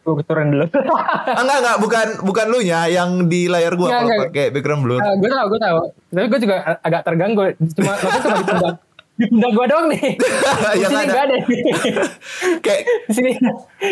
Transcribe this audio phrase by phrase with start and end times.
[0.00, 0.66] Gue turun dulu.
[1.30, 4.26] Ah, enggak enggak bukan bukan lu nya yang di layar gua Enggak, kalau enggak.
[4.26, 4.98] pakai background blur.
[4.98, 5.78] gue tau, gue tau.
[6.10, 7.42] Tapi gue juga agak terganggu.
[7.70, 8.74] Cuma cuma di pundak.
[9.14, 10.02] Di pundak gue doang nih.
[10.16, 11.12] Di Yang sini ada.
[11.12, 11.36] gak ada.
[12.64, 13.32] Kayak Di sini.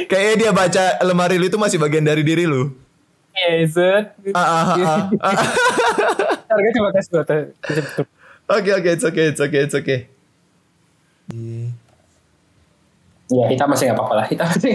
[0.07, 2.73] kayaknya dia baca lemari lu itu masih bagian dari diri lu.
[3.31, 4.05] Iya, set.
[4.33, 6.57] Ah, ah, ah, ah, ah.
[6.57, 7.23] Gue coba tes gue.
[7.23, 7.45] tes.
[8.49, 10.09] Oke oke it's okay it's okay it's okay.
[13.29, 14.27] Ya, kita masih gak apa-apa lah.
[14.27, 14.73] Kita masih.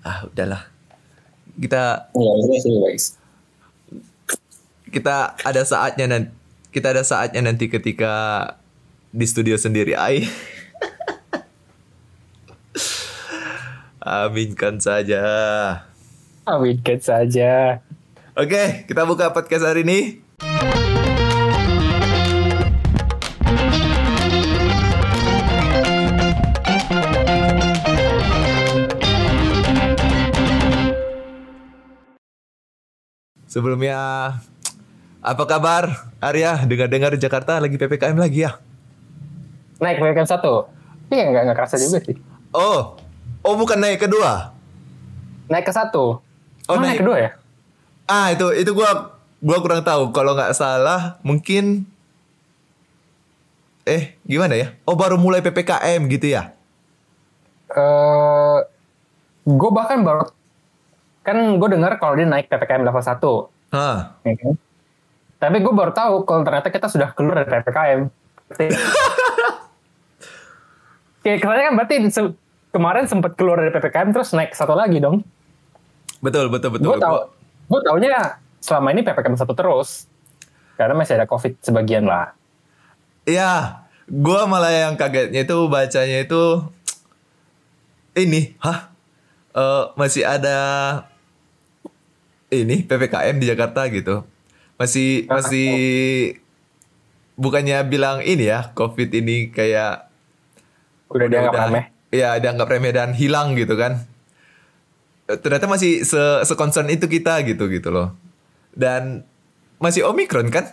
[0.00, 0.64] Ah udahlah.
[1.60, 2.08] Kita
[4.90, 6.30] kita ada saatnya nanti
[6.70, 8.12] kita ada saatnya nanti ketika
[9.10, 10.26] di studio sendiri ai
[14.00, 15.22] aminkan saja
[16.46, 17.78] Awinkan saja.
[18.34, 19.98] oke kita buka podcast hari ini
[33.50, 33.98] Sebelumnya
[35.18, 36.62] apa kabar Arya?
[36.70, 38.62] Dengar-dengar Jakarta lagi PPKM lagi ya?
[39.82, 40.70] Naik PPKM satu.
[41.10, 42.14] Iya, nggak nggak kerasa juga sih.
[42.54, 42.94] Oh,
[43.42, 44.54] oh bukan naik kedua.
[45.50, 46.22] Naik ke satu.
[46.70, 47.30] Oh, naik- naik kedua ya?
[48.06, 50.14] Ah itu itu gua gua kurang tahu.
[50.14, 51.90] Kalau nggak salah mungkin
[53.82, 54.78] eh gimana ya?
[54.86, 56.54] Oh baru mulai ppkm gitu ya?
[57.70, 58.58] eh
[59.46, 60.26] gue bahkan baru
[61.30, 63.16] kan gue dengar kalau dia naik ppkm level 1
[63.70, 64.18] Hah.
[64.22, 64.54] ya kan?
[65.38, 68.00] tapi gue baru tahu kalau ternyata kita sudah keluar dari ppkm
[71.20, 72.36] Kayak kesannya kan berarti se-
[72.70, 75.20] kemarin sempat keluar dari ppkm terus naik satu lagi dong
[76.18, 76.86] Betul betul betul.
[76.86, 77.16] gue tahu
[77.66, 80.08] gue taunya selama ini ppkm satu terus
[80.74, 82.32] karena masih ada covid sebagian lah
[83.20, 86.64] Iya, gua malah yang kagetnya itu bacanya itu
[88.10, 88.88] ini, hah?
[89.52, 90.56] Eh, masih ada
[92.50, 94.26] ini PPKM di Jakarta gitu.
[94.76, 95.70] Masih masih
[97.38, 100.10] bukannya bilang ini ya, Covid ini kayak
[101.10, 104.02] udah dianggap remeh Iya, dianggap remeh dan hilang gitu kan.
[105.30, 108.18] Eh, Ternyata masih se seconcern itu kita gitu gitu loh.
[108.74, 109.22] Dan
[109.80, 110.68] masih Omicron kan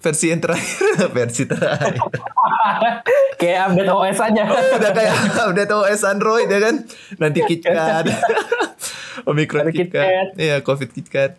[0.00, 2.00] versi yang terakhir versi terakhir.
[3.40, 5.14] kayak update OS aja udah kayak
[5.52, 6.88] udah tahu OS Android ya kan
[7.20, 8.04] nanti KitKat
[9.22, 10.28] Omicron Ada KitKat KitKat.
[10.36, 11.32] iya Covid KitKat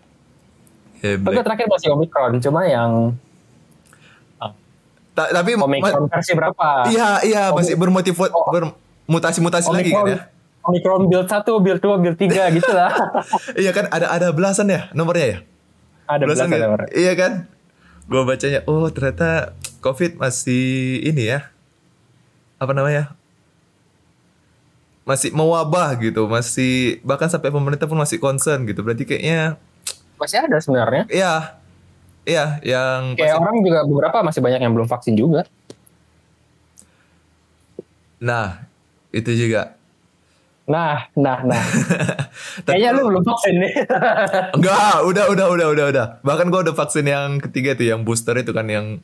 [0.98, 1.46] Tapi Hebat.
[1.46, 3.14] terakhir masih Omicron, cuma yang
[5.12, 6.86] Ta- tapi Omicron versi berapa?
[6.88, 8.30] iya iya masih bermotif Oh.
[8.48, 10.20] bermutasi-mutasi lagi kan ya
[10.62, 12.92] Omicron build 1, build 2, build 3 gitu lah.
[13.56, 15.38] iya kan ada ada belasan ya nomornya ya
[16.08, 16.62] Ada belasan nggak?
[16.62, 16.82] nomor.
[16.94, 17.32] iya kan
[18.06, 20.66] gua bacanya oh ternyata Covid masih
[21.04, 21.50] ini ya
[22.56, 23.18] apa namanya
[25.08, 29.56] masih mewabah gitu masih bahkan sampai pemerintah pun masih concern gitu berarti kayaknya
[30.18, 31.06] Masih ada sebenarnya.
[31.08, 31.34] Iya,
[32.24, 35.46] iya yang Kayak pasti- orang juga beberapa masih banyak yang belum vaksin juga.
[38.18, 38.66] Nah,
[39.10, 39.78] itu juga.
[40.66, 41.64] Nah, nah, nah.
[42.68, 43.74] Kayaknya lu belum vaksin nih.
[44.58, 46.06] Enggak, udah, udah, udah, udah, udah.
[46.20, 49.00] Bahkan gua udah vaksin yang ketiga itu, yang booster itu kan yang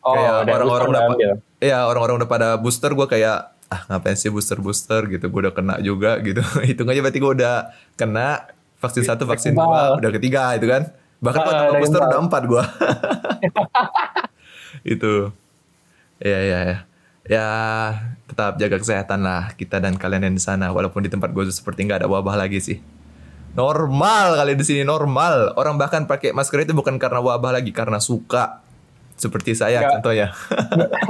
[0.00, 1.30] Oh, kayak udah, orang-orang udah, udah ambil.
[1.58, 5.54] iya orang-orang udah pada booster, gua kayak ah ngapain sih booster booster gitu, gua udah
[5.54, 6.42] kena juga gitu.
[6.66, 7.54] Hitung aja berarti gua udah
[7.94, 8.50] kena
[8.82, 10.90] vaksin satu, vaksin dua, udah ketiga itu kan.
[11.22, 12.64] Bahkan Ah, kalau tambah udah booster udah empat gua.
[14.84, 15.32] itu.
[16.20, 16.78] Iya, iya, ya.
[17.30, 17.46] Ya,
[18.26, 20.72] tetap jaga kesehatan lah kita dan kalian yang di sana.
[20.74, 22.78] Walaupun di tempat gue seperti nggak ada wabah lagi sih.
[23.54, 25.54] Normal kali di sini normal.
[25.54, 28.62] Orang bahkan pakai masker itu bukan karena wabah lagi, karena suka.
[29.20, 29.92] Seperti saya Nggak.
[30.00, 30.26] contohnya.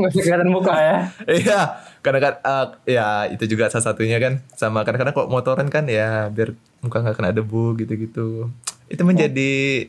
[0.02, 0.96] Usah kelihatan muka ya.
[1.40, 1.60] Iya,
[2.02, 2.66] karena kan eh,
[2.98, 4.42] ya itu juga salah satunya kan.
[4.58, 8.50] Sama kadang-kadang kok motoran kan ya biar muka nggak kena debu gitu-gitu.
[8.90, 9.86] Itu menjadi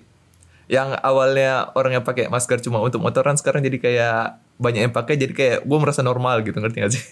[0.70, 4.22] yang awalnya orang yang pakai masker cuma untuk motoran sekarang jadi kayak
[4.62, 7.04] banyak yang pakai jadi kayak gue merasa normal gitu ngerti gak sih?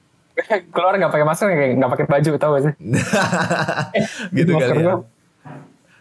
[0.74, 2.74] Keluar nggak pakai masker, kayak nggak pakai baju, tau gak sih?
[4.34, 4.98] gitu kali ya.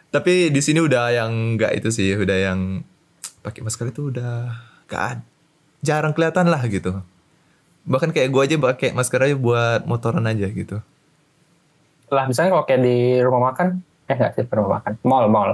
[0.09, 2.81] Tapi di sini udah yang nggak itu sih, udah yang
[3.39, 4.51] pakai masker itu udah
[4.85, 5.23] gak
[5.79, 6.99] jarang kelihatan lah gitu.
[7.83, 10.83] Bahkan kayak gue aja pakai masker aja buat motoran aja gitu.
[12.09, 15.51] Lah, misalnya kalau kayak di rumah makan, eh nggak sih rumah makan, mall, mall.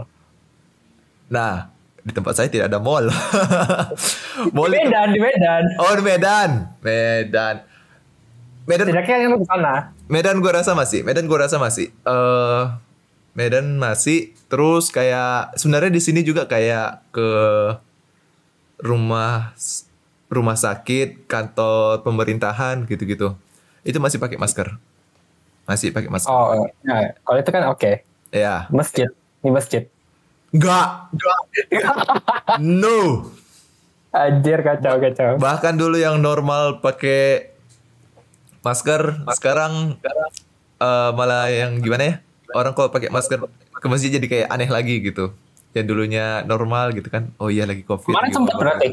[1.28, 1.68] Nah,
[2.00, 3.12] di tempat saya tidak ada mall.
[4.56, 5.64] mall Di itu- Medan, di Medan.
[5.78, 6.50] Oh, di Medan.
[6.80, 7.56] Medan.
[8.66, 9.74] Medan Tidaknya yang ke sana.
[10.08, 11.06] Medan gue rasa masih.
[11.06, 11.92] Medan gue rasa masih.
[11.92, 12.64] eh
[13.36, 14.32] Medan masih.
[14.48, 17.30] Terus kayak sebenarnya di sini juga kayak ke
[18.80, 19.52] rumah
[20.32, 23.36] rumah sakit, kantor pemerintahan gitu-gitu.
[23.86, 24.80] Itu masih pakai masker.
[25.66, 26.30] masih pakai masker.
[26.30, 28.06] Oh, nah, kalau itu kan oke.
[28.30, 28.70] Ya.
[28.70, 29.10] Masjid,
[29.42, 29.90] ini masjid.
[30.54, 31.10] Enggak.
[32.62, 33.34] no.
[34.14, 35.42] Anjir kacau kacau.
[35.42, 37.50] Bahkan dulu yang normal pakai
[38.62, 39.98] masker, sekarang
[40.78, 42.16] eh, malah yang gimana ya?
[42.54, 43.42] Orang kalau pakai masker
[43.74, 45.34] ke masjid jadi kayak aneh lagi gitu.
[45.74, 47.32] Yang dulunya normal gitu kan.
[47.42, 48.14] Oh iya lagi Covid.
[48.14, 48.38] Kemarin gitu.
[48.38, 48.88] sempat berarti.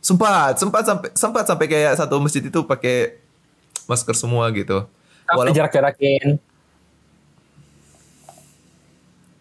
[0.00, 3.20] Sempat, sempat sampai sempat sampai kayak satu masjid itu pakai
[3.88, 4.84] masker semua gitu.
[5.28, 6.40] Tapi Walau- jarak-jarakin.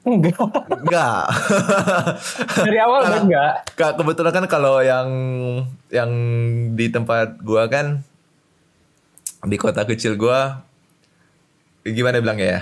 [0.10, 0.40] Enggak.
[0.74, 1.24] Enggak.
[2.66, 3.54] Dari awal udah enggak.
[3.78, 5.08] Kak, kebetulan kan kalau yang
[5.94, 6.12] yang
[6.74, 8.02] di tempat gua kan
[9.46, 10.66] di kota kecil gua
[11.86, 12.62] gimana bilangnya ya?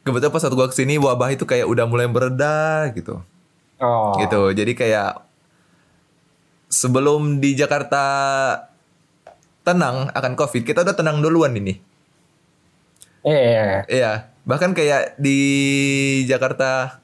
[0.00, 3.20] Kebetulan pas waktu gua ke sini wabah itu kayak udah mulai bereda gitu.
[3.80, 4.16] Oh.
[4.16, 4.56] Gitu.
[4.56, 5.20] Jadi kayak
[6.70, 8.04] sebelum di Jakarta
[9.66, 11.76] tenang akan Covid, kita udah tenang duluan ini.
[13.20, 13.84] Iya.
[13.84, 14.12] Iya,
[14.48, 15.38] bahkan kayak di
[16.24, 17.02] Jakarta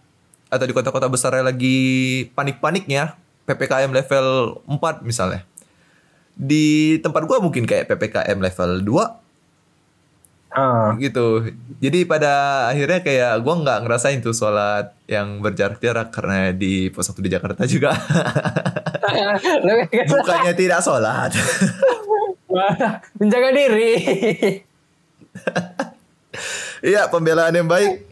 [0.48, 5.44] atau di kota-kota besar lagi panik-paniknya PPKM level 4 misalnya.
[6.32, 9.25] Di tempat gua mungkin kayak PPKM level 2
[10.56, 10.96] Ah.
[10.96, 11.44] gitu.
[11.84, 17.28] Jadi pada akhirnya kayak gua nggak ngerasain tuh sholat yang berjarak-jarak karena di pos waktu
[17.28, 17.92] di Jakarta juga
[20.08, 21.36] bukannya tidak sholat.
[23.20, 23.92] menjaga diri.
[26.84, 28.04] Iya, pembelaan yang baik.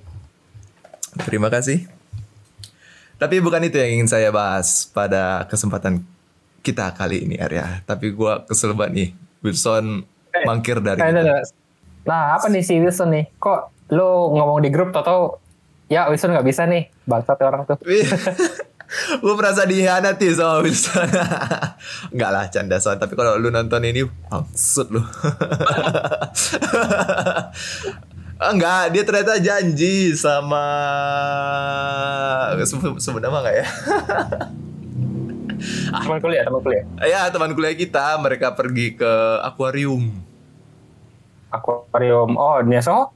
[1.28, 1.84] Terima kasih.
[3.20, 6.00] Tapi bukan itu yang ingin saya bahas pada kesempatan
[6.64, 7.84] kita kali ini, Arya.
[7.84, 9.10] Tapi gua kesel banget nih.
[9.44, 11.46] Wilson Eh, mangkir dari Nah, kita.
[12.04, 13.24] Nah, apa nih si Wilson nih?
[13.36, 15.40] Kok lu ngomong di grup tau
[15.92, 17.76] ya Wilson nggak bisa nih bangsat orang tuh.
[19.22, 21.08] gue merasa dihianati sama Wilson.
[22.14, 23.00] Enggak lah, canda soal.
[23.00, 25.02] Tapi kalau lu nonton ini, maksud lu.
[28.34, 30.64] Enggak, dia ternyata janji sama
[32.66, 33.66] sebut sebut nama nggak ya?
[35.94, 36.84] Teman kuliah, teman kuliah.
[37.06, 40.23] Ya teman kuliah kita mereka pergi ke akuarium.
[41.54, 42.34] Akuarium.
[42.34, 43.14] Oh, Neso?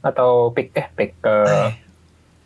[0.00, 1.36] Atau pik eh pik ke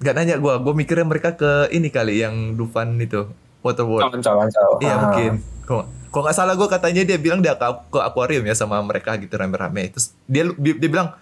[0.02, 3.30] Gak nanya gue, gue mikirnya mereka ke ini kali yang Dufan itu
[3.64, 4.12] Waterworld.
[4.12, 4.44] Ancol.
[4.84, 4.98] Iya Ah.
[5.00, 5.32] mungkin.
[5.64, 9.34] Kok nggak salah gue katanya dia bilang dia ke, ke akuarium ya sama mereka gitu
[9.34, 9.90] rame-rame.
[9.90, 11.16] Terus dia dia, bilang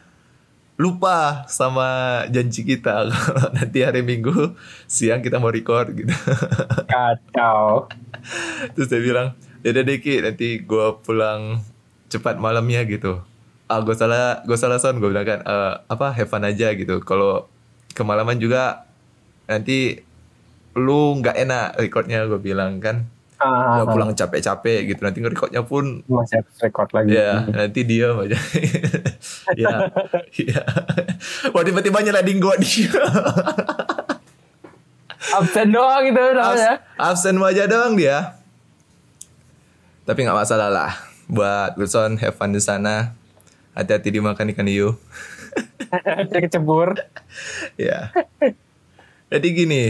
[0.77, 3.15] lupa sama janji kita kalau
[3.57, 6.11] nanti hari Minggu siang kita mau record gitu.
[6.93, 7.87] Kacau.
[8.75, 11.63] Terus dia bilang, yaudah deh Ki, nanti gue pulang
[12.11, 13.23] cepat malamnya gitu.
[13.73, 17.01] Ah, gue salah, gue salah son, gue bilang kan, "Eh, apa, have fun aja gitu.
[17.01, 17.49] Kalau
[17.91, 18.85] kemalaman juga
[19.45, 19.97] nanti
[20.75, 23.09] lu nggak enak recordnya, gue bilang kan.
[23.39, 27.11] Ah, Udah pulang capek-capek gitu, nanti nge-recordnya pun masih harus record lagi.
[27.11, 28.39] Ya, nanti dia aja.
[29.59, 29.91] ya,
[30.31, 30.63] ya.
[31.51, 33.03] Wah tiba-tiba nyeliding gua dia.
[35.33, 36.79] Absen doang gitu namanya.
[36.95, 38.39] Abs- absen aja doang dia.
[40.03, 40.93] Tapi nggak masalah lah.
[41.27, 43.11] Buat Wilson, have fun di sana.
[43.73, 45.01] Hati-hati dimakan ikan hiu.
[46.29, 46.97] Dia kecebur.
[47.81, 48.13] ya.
[49.33, 49.83] Jadi gini,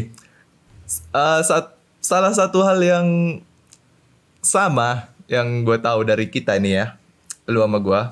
[1.10, 3.06] eh, sat- salah satu hal yang
[4.42, 6.94] sama yang gue tahu dari kita ini ya,
[7.46, 8.02] lu sama gue.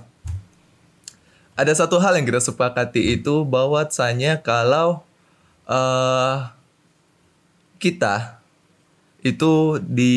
[1.55, 5.05] Ada satu hal yang kita sepakati itu bahwasanya kalau
[5.71, 6.37] eh
[7.81, 8.41] kita
[9.21, 10.17] itu di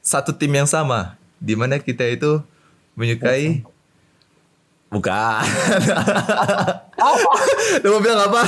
[0.00, 2.40] satu tim yang sama, di mana kita itu
[2.94, 3.62] menyukai
[4.88, 5.44] bukan.
[6.96, 7.32] Apa?
[7.82, 8.42] Lu mau bilang apa?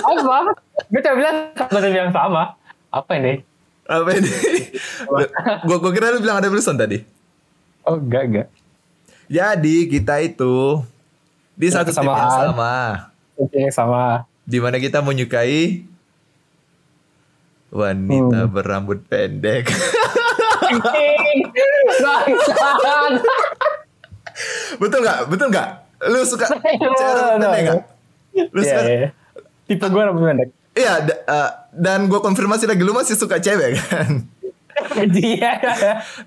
[0.00, 0.36] Apa?
[0.86, 2.54] Gue cuma bilang tim yang sama.
[2.88, 3.42] Apa ini?
[3.84, 4.30] Apa ini?
[5.62, 7.02] gua, gua kira lu bilang ada Wilson tadi.
[7.82, 8.48] Oh, enggak, enggak.
[9.26, 10.82] Jadi kita itu
[11.54, 12.74] di satu tim yang sama,
[13.34, 14.04] Tim yang sama.
[14.42, 15.82] di mana kita menyukai
[17.68, 18.52] wanita Hmm.
[18.52, 19.66] berambut pendek.
[24.76, 25.18] Betul nggak?
[25.30, 25.68] Betul nggak?
[26.12, 26.58] Lu suka no,
[27.40, 27.80] pendek nggak?
[28.52, 28.80] Lu Iya, suka?
[28.84, 29.08] iya.
[29.66, 30.48] Tipe gue rambut pendek.
[30.76, 30.92] Iya.
[31.08, 34.28] eh, dan gue konfirmasi lagi lu masih suka cewek kan?
[35.08, 35.52] Iya.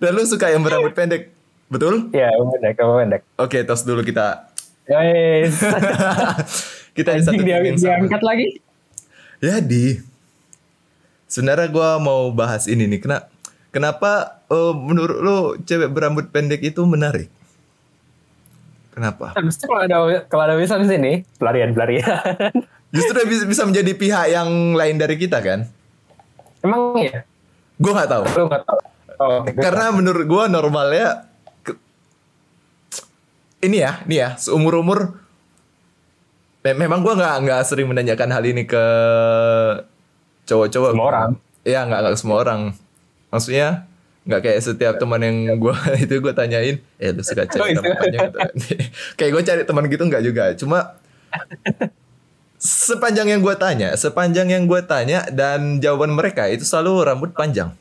[0.01, 1.29] Dan lu suka yang berambut pendek,
[1.69, 2.09] betul?
[2.09, 3.21] Iya, pendek, pendek.
[3.37, 4.49] Oke, tos dulu kita.
[4.89, 5.61] Guys.
[6.97, 8.57] Kita di satu dia yang diangkat lagi.
[9.37, 10.01] Jadi,
[11.29, 12.99] sebenarnya gue mau bahas ini nih.
[12.99, 13.28] Kena,
[13.69, 17.29] kenapa eh, menurut lo cewek berambut pendek itu menarik?
[18.89, 19.31] Kenapa?
[19.37, 19.97] Itu kalau ada
[20.27, 22.03] kalau ada Wilson di sini, pelarian pelarian.
[22.95, 25.69] Justru bisa, bisa menjadi pihak yang lain dari kita kan?
[26.65, 27.23] Emang iya?
[27.79, 28.23] Gue nggak tahu.
[28.35, 28.79] Lu nggak tahu.
[29.19, 31.27] Oh, gue Karena menurut gue normalnya
[31.61, 31.79] ke-
[33.61, 35.15] ini ya, ini ya, seumur umur.
[36.59, 38.83] Memang gue nggak nggak sering menanyakan hal ini ke
[40.43, 40.91] cowok-cowok.
[40.91, 41.29] Semua orang.
[41.63, 42.61] Iya nggak nggak semua orang.
[43.29, 43.85] Maksudnya
[44.25, 47.81] nggak kayak setiap teman yang gue itu gue tanyain, eh lu suka Oh, cari itu.
[47.81, 48.37] rambut panjang gitu.
[49.15, 50.43] kayak gue cari teman gitu nggak juga.
[50.53, 50.77] Cuma
[52.59, 57.71] sepanjang yang gue tanya, sepanjang yang gue tanya dan jawaban mereka itu selalu rambut panjang.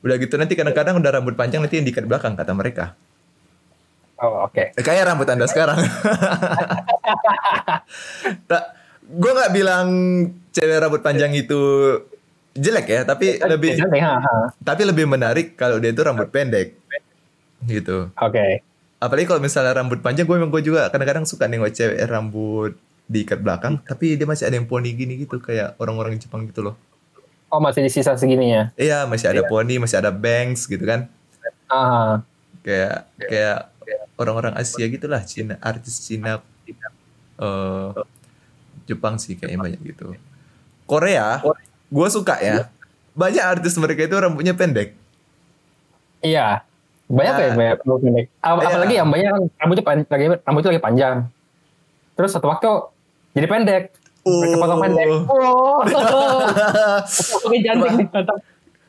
[0.00, 2.94] Udah gitu nanti kadang-kadang udah rambut panjang nanti yang diikat belakang kata mereka.
[4.16, 4.70] Oh, oke.
[4.70, 5.82] Eh, Kayak rambut anda sekarang.
[8.46, 8.62] tak,
[9.02, 9.88] gue nggak bilang
[10.50, 11.58] cewek rambut panjang itu
[12.52, 14.34] jelek ya, tapi lebih Cantik, ha, ha.
[14.60, 16.76] tapi lebih menarik kalau dia itu rambut pendek,
[17.64, 18.12] gitu.
[18.16, 18.60] Oke.
[19.02, 22.76] Apalagi kalau misalnya rambut panjang, gue memang gue juga kadang-kadang suka nengok cewek rambut
[23.10, 26.76] diikat belakang, tapi dia masih ada yang poni gini gitu, kayak orang-orang Jepang gitu loh.
[27.52, 28.72] Oh, masih di sisa segini ya?
[28.80, 31.10] Iya, masih ada poni, masih ada bangs gitu kan.
[31.68, 32.24] Ah,
[32.62, 33.58] kayak kayak
[34.16, 36.38] orang-orang Asia gitulah Cina artis Cina
[37.42, 37.90] eh
[38.86, 40.14] Jepang sih kayaknya banyak gitu
[40.86, 41.42] Korea
[41.92, 42.72] gue suka ya
[43.12, 44.96] banyak artis mereka itu rambutnya pendek
[46.18, 46.64] iya.
[47.04, 47.42] Banyak Nah.
[47.42, 48.26] ya banyak rambut pendek.
[48.38, 48.66] Ap- Iya.
[48.66, 51.16] Apalagi yang banyak kan rambutnya pan- lagi rambutnya lagi panjang.
[52.14, 52.70] Terus satu waktu
[53.34, 53.82] jadi pendek.
[54.24, 55.06] Potong pendek.
[55.28, 55.84] Oh.
[57.52, 58.08] Janting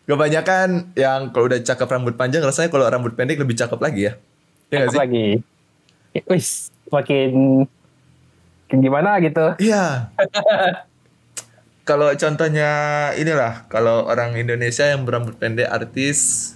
[0.03, 4.13] kebanyakan yang kalau udah cakep rambut panjang rasanya kalau rambut pendek lebih cakep lagi ya
[4.69, 5.27] ya Cakep sih lagi.
[6.25, 6.47] Wis,
[6.87, 7.31] makin
[8.63, 9.45] makin gimana gitu.
[9.57, 10.07] iya
[11.83, 12.69] kalau contohnya
[13.19, 16.51] inilah kalau orang Indonesia yang berambut pendek artis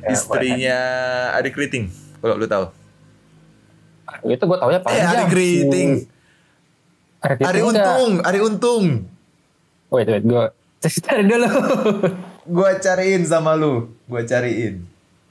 [0.00, 0.78] Ya, istrinya
[1.36, 1.92] Adik Riting
[2.24, 2.72] kalau lu tahu
[4.24, 5.28] Itu gue taunya eh panjang.
[5.28, 5.90] Adik Riting
[7.20, 7.60] Ari Kriting Ari.
[7.60, 8.84] Untung, Ari Untung.
[9.92, 10.44] Wait, wait, gue
[10.80, 11.48] cari dulu.
[12.56, 14.82] Gua cariin sama lu, gua cariin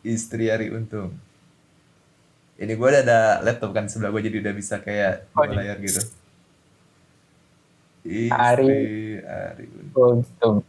[0.06, 1.18] istri Ari Untung.
[2.56, 5.58] Ini gua udah ada laptop kan sebelah gua jadi udah bisa kayak Oh, iya.
[5.58, 6.00] layar gitu.
[8.04, 10.64] Istri Ari- Ari Untung.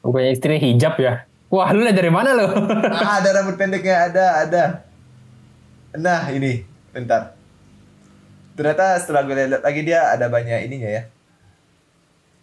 [0.00, 1.24] Bukannya istri hijab ya?
[1.50, 2.46] Wah, lu lihat dari mana lo?
[2.94, 4.62] Ah, ada rambut pendeknya, ada, ada.
[5.98, 6.62] Nah, ini,
[6.94, 7.34] bentar.
[8.54, 11.02] Ternyata setelah gue lihat lagi dia ada banyak ininya ya.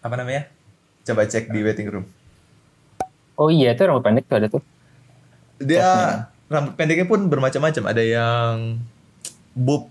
[0.03, 0.51] Apa namanya?
[1.01, 2.05] Coba cek di waiting room.
[3.37, 4.63] oh iya, itu rambut pendek tuh ada tuh.
[5.61, 5.85] dia
[6.49, 8.81] rambut pendeknya pun bermacam-macam ada yang
[9.57, 9.89] bub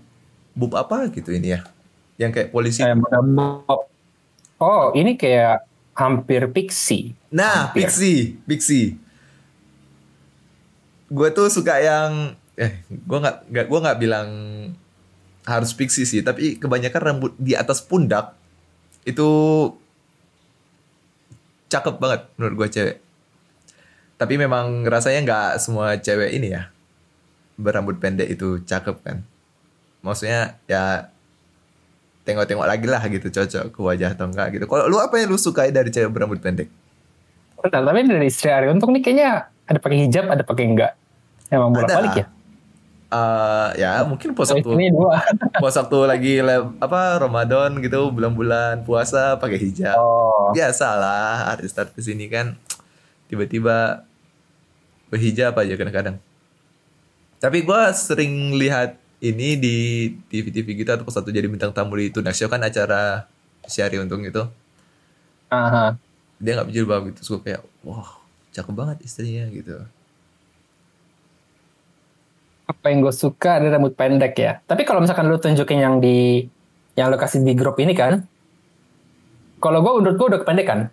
[0.55, 1.61] bub apa gitu ini ya
[2.17, 3.85] yang kayak polisi Kayak bob.
[4.57, 7.13] Oh, ini kayak hampir pixie.
[7.29, 7.85] nah hampir.
[7.85, 8.97] pixie pixie
[11.07, 14.29] gue tuh suka yang eh gue nggak nggak gue nggak bilang
[15.47, 18.35] harus pixie sih tapi kebanyakan rambut di atas pundak
[19.07, 19.29] itu
[21.71, 22.97] cakep banget menurut gue cewek
[24.17, 26.67] tapi memang rasanya nggak semua cewek ini ya
[27.55, 29.17] berambut pendek itu cakep kan
[30.07, 31.11] maksudnya ya
[32.23, 35.39] tengok-tengok lagi lah gitu cocok ke wajah atau enggak gitu kalau lu apa yang lu
[35.39, 36.71] sukai dari cewek berambut pendek
[37.57, 40.93] Bentar, tapi dari istri Ari Untung nih kayaknya ada pakai hijab, ada pakai enggak.
[41.49, 42.25] Emang bolak balik ya?
[43.07, 45.23] Eh, ya mungkin pos Oh, waktu ini dua.
[45.63, 46.33] pos waktu lagi
[46.77, 52.59] apa Ramadan gitu bulan-bulan puasa pakai hijab Oh, biasa lah artis-artis ini kan
[53.31, 54.03] tiba-tiba
[55.07, 56.19] berhijab aja kadang-kadang
[57.39, 59.75] tapi gua sering lihat ini di
[60.29, 63.25] TV-TV gitu atau pas satu jadi bintang tamu di Tunak Show kan acara
[63.65, 64.45] Syari Untung itu
[65.49, 65.97] aha.
[66.37, 68.09] dia nggak berjilbab gitu terus gua kayak wah
[68.53, 69.77] cakep banget istrinya gitu
[72.67, 74.59] Apa yang gue suka ada rambut pendek ya.
[74.67, 76.43] Tapi kalau misalkan lu tunjukin yang di
[76.99, 78.27] yang lu kasih di grup ini kan,
[79.63, 80.91] kalau gue menurut gue udah kependekan.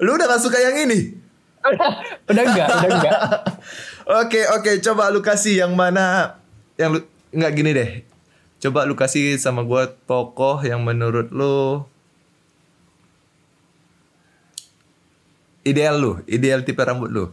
[0.00, 1.12] lu udah gak suka yang ini
[2.32, 3.18] udah enggak, udah enggak.
[4.24, 6.40] Oke oke coba lu kasih yang mana
[6.80, 7.90] yang lu nggak gini deh.
[8.60, 11.86] Coba lu kasih sama gua tokoh yang menurut lu
[15.64, 17.24] ideal lu, ideal tipe rambut lu.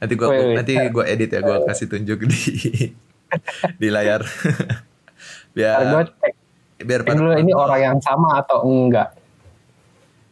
[0.00, 0.56] Nanti wait.
[0.56, 2.40] nanti gua edit ya, gua kasih tunjuk di
[3.80, 4.26] di layar.
[5.50, 6.34] biar gue cek
[6.86, 9.14] biar cek dulu ini orang yang sama atau enggak.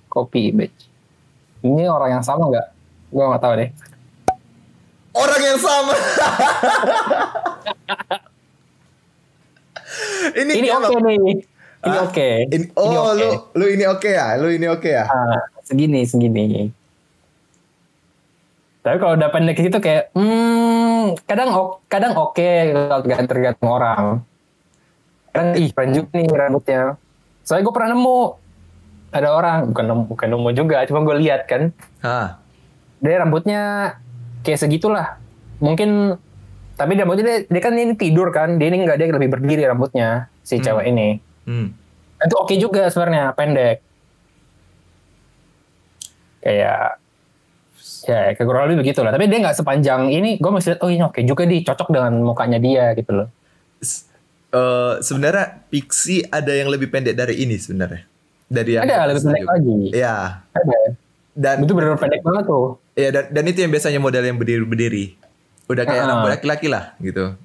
[0.08, 0.88] Copy image.
[1.62, 2.68] Ini orang yang sama enggak?
[3.10, 3.70] Gue nggak tahu deh.
[5.18, 5.94] orang yang sama.
[10.40, 11.18] ini Ini oke nih.
[11.78, 12.28] Ini Ah, oke.
[12.50, 13.14] ini- oh Ini oke.
[13.14, 15.04] lu lu ini oke ya, lu ini oke ya.
[15.04, 16.74] Ah, segini segini.
[18.78, 24.04] Tapi kalau udah pendek gitu kayak, hmm, kadang o- kadang oke kalau tergantung orang.
[25.28, 26.80] Kadang ih juga nih rambutnya.
[27.44, 28.18] Soalnya gue pernah nemu
[29.08, 32.40] ada orang bukan nemu bukan nemu juga, cuma gue lihat kan Hah.
[32.98, 33.94] dia rambutnya
[34.40, 35.16] kayak segitulah
[35.58, 36.16] mungkin
[36.78, 40.30] tapi rambutnya dia, dia kan ini tidur kan dia ini nggak dia lebih berdiri rambutnya
[40.40, 40.64] si Hmm.
[40.64, 41.08] cewek ini
[41.44, 41.74] Hmm.
[42.18, 43.82] itu oke juga sebenarnya pendek
[46.38, 47.02] kayak
[48.06, 50.90] ya kayak kurang lebih begitu lah tapi dia nggak sepanjang ini gue masih lihat oh
[50.90, 53.28] ini oke juga di cocok dengan mukanya dia gitu loh
[54.48, 58.08] eh, sebenarnya Pixie ada yang lebih pendek dari ini sebenarnya.
[58.48, 60.40] Dari yang ada lebih pendek lagi Iya.
[60.40, 60.76] ada
[61.38, 65.27] Dan itu benar-benar pendek banget tuh Iya dan, dan itu yang biasanya model yang berdiri-berdiri.
[65.68, 66.08] Udah kayak Ah.
[66.10, 67.36] rambut laki-laki lah gitu.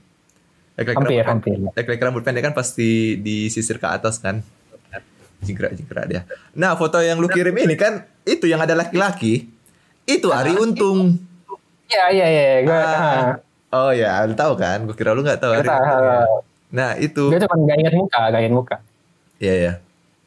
[0.73, 1.55] Laki-laki Hampir, rambut, hampir.
[1.73, 4.39] Laki-laki rambut pendek kan pasti disisir ke atas kan.
[5.39, 6.21] Jingkrak-jingkrak dia.
[6.53, 9.51] Nah foto yang lu kirim ini kan itu yang ada laki-laki.
[10.03, 11.19] Itu Ari Untung.
[11.85, 13.37] iya iya iya gue Ah.
[13.69, 14.81] Oh ya, lu tahu kan?
[14.83, 15.77] Gue kira lu nggak tahu Gua Ari tahu.
[15.77, 15.99] Untung.
[16.01, 16.19] ya.
[16.71, 17.23] Nah itu.
[17.27, 18.77] gue cuma gak inget muka gak inget muka
[19.37, 19.73] Iya ya.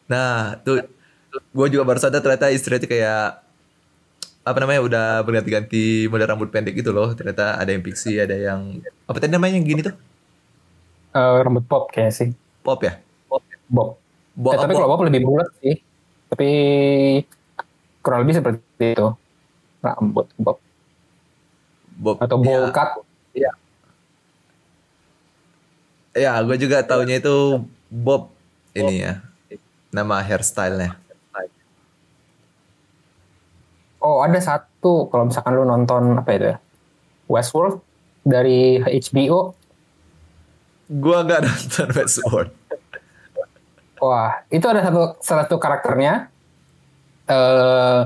[0.07, 0.85] Nah tuh
[1.33, 3.41] gue juga baru sadar ternyata istri itu kayak
[4.47, 7.11] apa namanya udah berganti-ganti model rambut pendek gitu loh.
[7.19, 8.79] Ternyata ada yang pixie, ada yang
[9.11, 9.95] apa tadi namanya yang gini tuh?
[11.17, 12.29] Eh, rambut pop kayaknya sih
[12.61, 13.01] Pop ya?
[13.67, 13.99] bob
[14.37, 15.81] Bo- Eh, tapi kalau bob lebih bulat sih
[16.31, 16.49] tapi
[18.05, 18.61] kurang lebih seperti
[18.95, 19.07] itu
[19.83, 20.59] rambut bob
[21.97, 22.17] Bob.
[22.21, 22.91] atau ya, bowl cut
[23.33, 23.53] Iya.
[26.17, 28.33] Ya, gue juga taunya itu Bob
[28.73, 29.21] ini ya.
[29.93, 30.97] Nama hairstyle-nya.
[34.07, 35.11] Oh ada satu.
[35.11, 36.57] Kalau misalkan lu nonton apa itu ya?
[37.27, 37.83] Westworld
[38.23, 39.51] dari HBO
[40.87, 42.51] Gue gak nonton Westworld.
[43.97, 46.31] wah itu ada satu satu karakternya.
[47.27, 48.01] Eh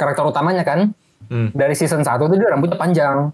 [0.00, 0.96] karakter utamanya kan?
[1.24, 1.48] Hmm.
[1.56, 3.32] dari season 1 tuh dia rambutnya panjang.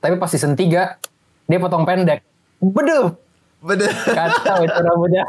[0.00, 2.24] Tapi pas season 3 dia potong pendek.
[2.60, 3.16] Beduh!
[3.62, 3.94] Bener.
[3.94, 5.22] kacau itu rambutnya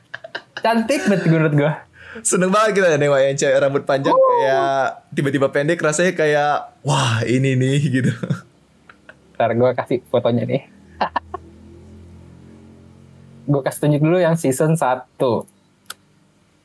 [0.64, 1.72] cantik banget menurut gue
[2.22, 6.54] Seneng banget kita nengok yang cewek rambut panjang kayak tiba-tiba pendek rasanya kayak
[6.86, 8.12] wah ini nih gitu.
[9.36, 10.64] ntar gue kasih fotonya nih
[13.52, 14.80] gue kasih tunjuk dulu yang season 1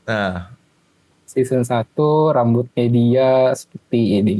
[0.01, 0.49] Nah,
[1.29, 4.37] season 1 rambutnya dia seperti ini.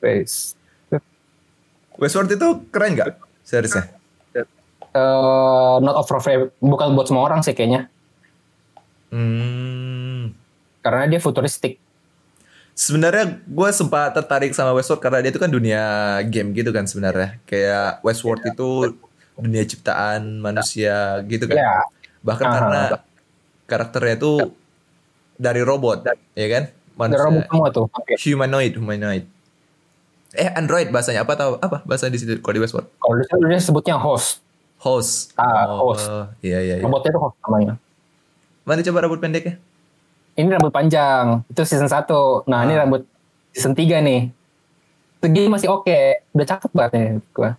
[0.00, 0.56] Wes.
[2.00, 3.20] Westworld itu keren gak?
[3.44, 3.99] Seriusnya?
[4.90, 7.86] Eh, not of favorite bukan buat semua orang sih kayaknya
[9.10, 10.34] Hmm.
[10.82, 11.82] karena dia futuristik.
[12.72, 15.82] Sebenarnya gue sempat tertarik sama Westworld karena dia itu kan dunia
[16.26, 17.36] game gitu kan sebenarnya.
[17.44, 18.94] Kayak Westworld itu
[19.34, 21.58] dunia ciptaan manusia gitu kan.
[21.58, 21.74] Ya,
[22.22, 22.54] Bahkan Ah.
[22.54, 22.82] karena
[23.66, 24.32] karakternya itu
[25.36, 26.64] dari robot, ya kan?
[27.00, 27.86] ada robot semua tuh.
[27.90, 28.14] Oke.
[28.20, 29.24] humanoid, humanoid.
[30.30, 32.86] Eh Android bahasanya apa tahu apa bahasa di situ kalau di Westworld?
[33.00, 33.14] Kalau
[33.48, 34.44] di sebutnya host.
[34.80, 35.36] Host.
[35.36, 36.08] Ah, host.
[36.40, 36.84] Iya iya iya.
[36.84, 37.76] Robotnya itu host namanya.
[38.64, 39.60] Mana coba rambut pendeknya?
[40.40, 41.44] Ini rambut panjang.
[41.52, 42.48] Itu season 1.
[42.48, 42.88] Nah, ini Ah.
[42.88, 43.04] rambut
[43.52, 44.32] season 3 nih.
[45.20, 46.24] Segi masih oke.
[46.32, 47.50] Udah cakep banget nih gua.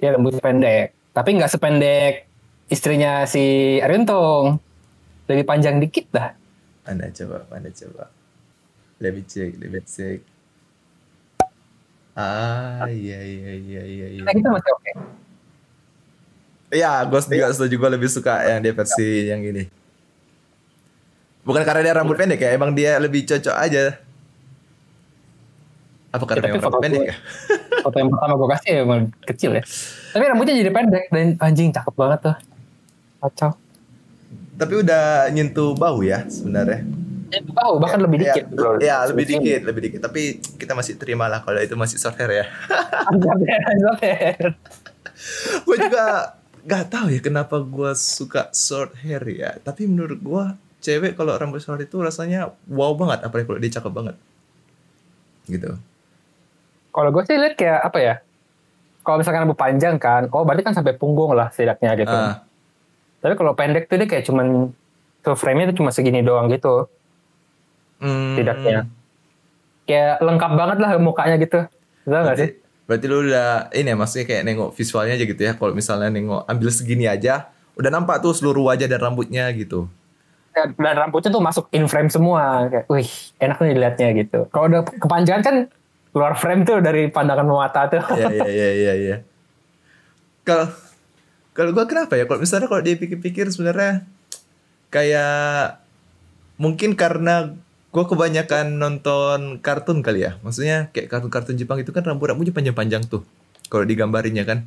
[0.00, 0.96] Ya rambut pendek.
[1.12, 2.24] Tapi nggak sependek
[2.72, 4.56] istrinya si Ariuntung.
[5.28, 6.32] Lebih panjang dikit dah.
[6.88, 8.08] Mana coba, mana coba.
[9.00, 10.20] Check, let me check.
[12.16, 14.22] Ah, iya iya iya iya iya.
[14.24, 14.92] Nah, kita masih oke.
[16.70, 19.66] Iya, gue juga setuju gue lebih suka yang dia versi yang ini.
[21.42, 23.98] Bukan karena dia rambut pendek ya, emang dia lebih cocok aja.
[26.10, 27.14] Apa karena memang rambut pendek gue- ya?
[27.80, 29.62] Foto yang pertama gue kasih emang kecil ya.
[30.12, 32.36] Tapi rambutnya jadi pendek dan anjing cakep banget tuh.
[33.18, 33.50] Kacau.
[34.54, 36.84] Tapi udah nyentuh bau ya sebenarnya.
[37.30, 38.44] Tahu bahkan lebih Ya, dikit.
[38.48, 38.70] bro.
[38.78, 40.00] Ya, lebih dikit, lebih dikit.
[40.02, 42.46] Tapi kita masih terima lah kalau itu masih short hair ya.
[45.62, 49.56] gue juga gak tahu ya kenapa gue suka short hair ya.
[49.60, 50.44] Tapi menurut gue
[50.80, 54.16] cewek kalau rambut short itu rasanya wow banget, apalagi kalau dia cakep banget.
[55.48, 55.70] Gitu.
[56.90, 58.14] Kalau gue sih lihat kayak apa ya?
[59.00, 62.12] Kalau misalkan rambut panjang kan, oh berarti kan sampai punggung lah setidaknya gitu.
[62.12, 62.44] Ah,
[63.20, 64.72] Tapi kalau pendek tuh dia kayak cuman
[65.20, 66.88] tuh frame-nya tuh cuma segini doang gitu.
[68.00, 68.78] hmm, Setidaknya.
[69.88, 71.60] Kayak lengkap banget lah mukanya gitu.
[72.04, 72.50] Betul Berarti, sih?
[72.90, 75.54] Berarti lu udah ini ya maksudnya kayak nengok visualnya aja gitu ya.
[75.54, 77.46] Kalau misalnya nengok ambil segini aja,
[77.78, 79.86] udah nampak tuh seluruh wajah dan rambutnya gitu.
[80.50, 82.66] Dan, dan rambutnya tuh masuk in frame semua.
[82.66, 84.40] Kayak, wih enak nih dilihatnya gitu.
[84.50, 85.56] Kalau udah kepanjangan kan
[86.10, 88.02] keluar frame tuh dari pandangan mata tuh.
[88.18, 89.16] Iya iya iya iya iya.
[90.42, 90.66] Kalau
[91.54, 92.26] kalau gua kenapa ya?
[92.26, 94.02] Kalau misalnya kalau dia pikir-pikir sebenarnya
[94.90, 95.78] kayak
[96.58, 97.54] mungkin karena
[97.90, 100.38] gua kebanyakan nonton kartun kali ya.
[100.46, 103.26] Maksudnya kayak kartun-kartun Jepang itu kan rambut-rambutnya panjang-panjang tuh.
[103.66, 104.66] Kalau digambarinnya kan.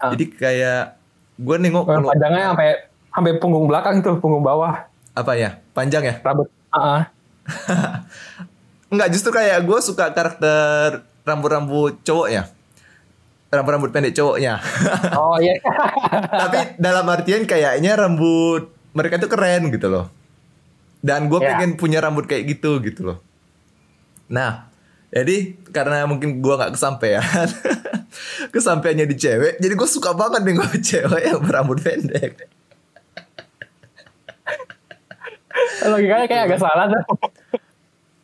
[0.00, 0.12] Ah.
[0.12, 0.96] Jadi kayak
[1.40, 2.68] gua nengok Kalau panjangnya sampai
[3.08, 4.86] sampai punggung belakang tuh, punggung bawah.
[5.18, 5.58] apa ya?
[5.74, 6.14] Panjang ya?
[6.22, 6.46] Rambut.
[6.70, 7.02] Ah, ah.
[8.92, 12.48] Enggak, justru kayak gue suka karakter rambut-rambut cowoknya.
[13.52, 14.60] Rambut-rambut pendek cowoknya.
[15.12, 15.60] Oh iya.
[16.46, 20.08] Tapi dalam artian kayaknya rambut mereka tuh keren gitu loh.
[20.98, 21.54] Dan gue Ya.
[21.54, 23.18] pengen punya rambut kayak gitu gitu loh.
[24.26, 24.66] Nah,
[25.08, 27.22] jadi karena mungkin gue nggak kesampaian,
[28.54, 32.50] kesampaiannya di cewek, jadi gue suka banget nih gue cewek yang berambut pendek.
[35.80, 37.02] Logikanya kayak agak salah tuh.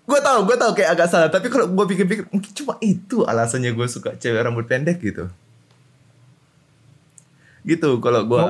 [0.05, 3.73] Gue tahu, gue tahu kayak agak salah, tapi kalau gue pikir-pikir mungkin cuma itu alasannya
[3.73, 5.33] gue suka cewek rambut pendek gitu.
[7.65, 8.43] Gitu kalau gue.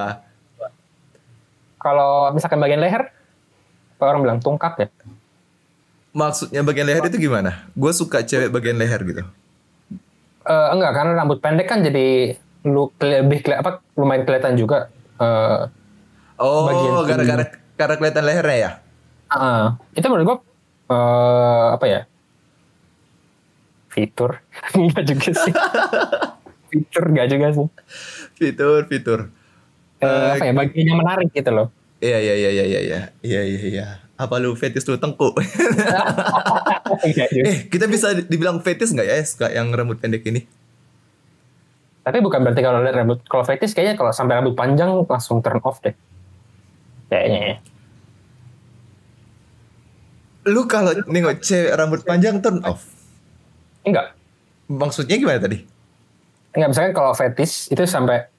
[1.79, 3.14] Kalau misalkan bagian leher,
[3.95, 4.89] apa orang bilang tungkap ya?
[6.15, 7.67] Maksudnya bagian leher itu gimana?
[7.75, 9.23] Gue suka cewek bagian leher gitu.
[10.45, 14.91] Eh, enggak, karena rambut pendek kan jadi lu lebih keli- apa lumayan kelihatan juga.
[15.19, 15.61] Eh,
[16.35, 17.45] Oh, Bagian gara-gara
[17.79, 18.71] karena kelihatan lehernya ya?
[19.31, 20.37] ah, itu menurut gua
[20.91, 22.01] eh, apa ya?
[23.91, 24.43] Fitur
[24.75, 25.55] enggak juga sih.
[26.75, 27.67] Fitur enggak juga sih.
[28.35, 29.31] Fitur, fitur.
[30.03, 30.53] Eh, apa ya?
[30.53, 31.71] Bagian yang menarik gitu loh.
[32.03, 33.61] Iya iya iya iya iya iya iya iya.
[33.71, 33.87] Ya.
[34.15, 35.35] Apa lu fetis lu tengku?
[37.51, 40.47] eh kita bisa dibilang fetis nggak ya suka yang rambut pendek ini?
[42.07, 45.59] Tapi bukan berarti kalau lihat rambut kalau fetis kayaknya kalau sampai rambut panjang langsung turn
[45.67, 45.95] off deh.
[47.11, 47.57] Kayaknya ya.
[50.47, 52.87] Lu kalau nengok cewek rambut panjang turn off?
[53.83, 54.15] Enggak.
[54.71, 55.59] Maksudnya gimana tadi?
[56.55, 58.31] Enggak, misalkan kalau fetis itu sampai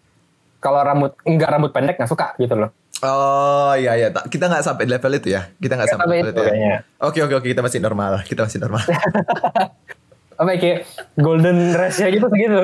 [0.63, 2.72] kalau rambut enggak rambut pendek nggak suka gitu loh
[3.03, 5.51] Oh iya iya, kita nggak sampai level itu ya.
[5.60, 6.77] Kita nggak sampai sampai level itu ya.
[7.03, 8.79] Oke oke oke, kita masih normal, kita masih normal.
[10.39, 10.79] Apa ya, kayak
[11.19, 12.62] golden ratio gitu segitu.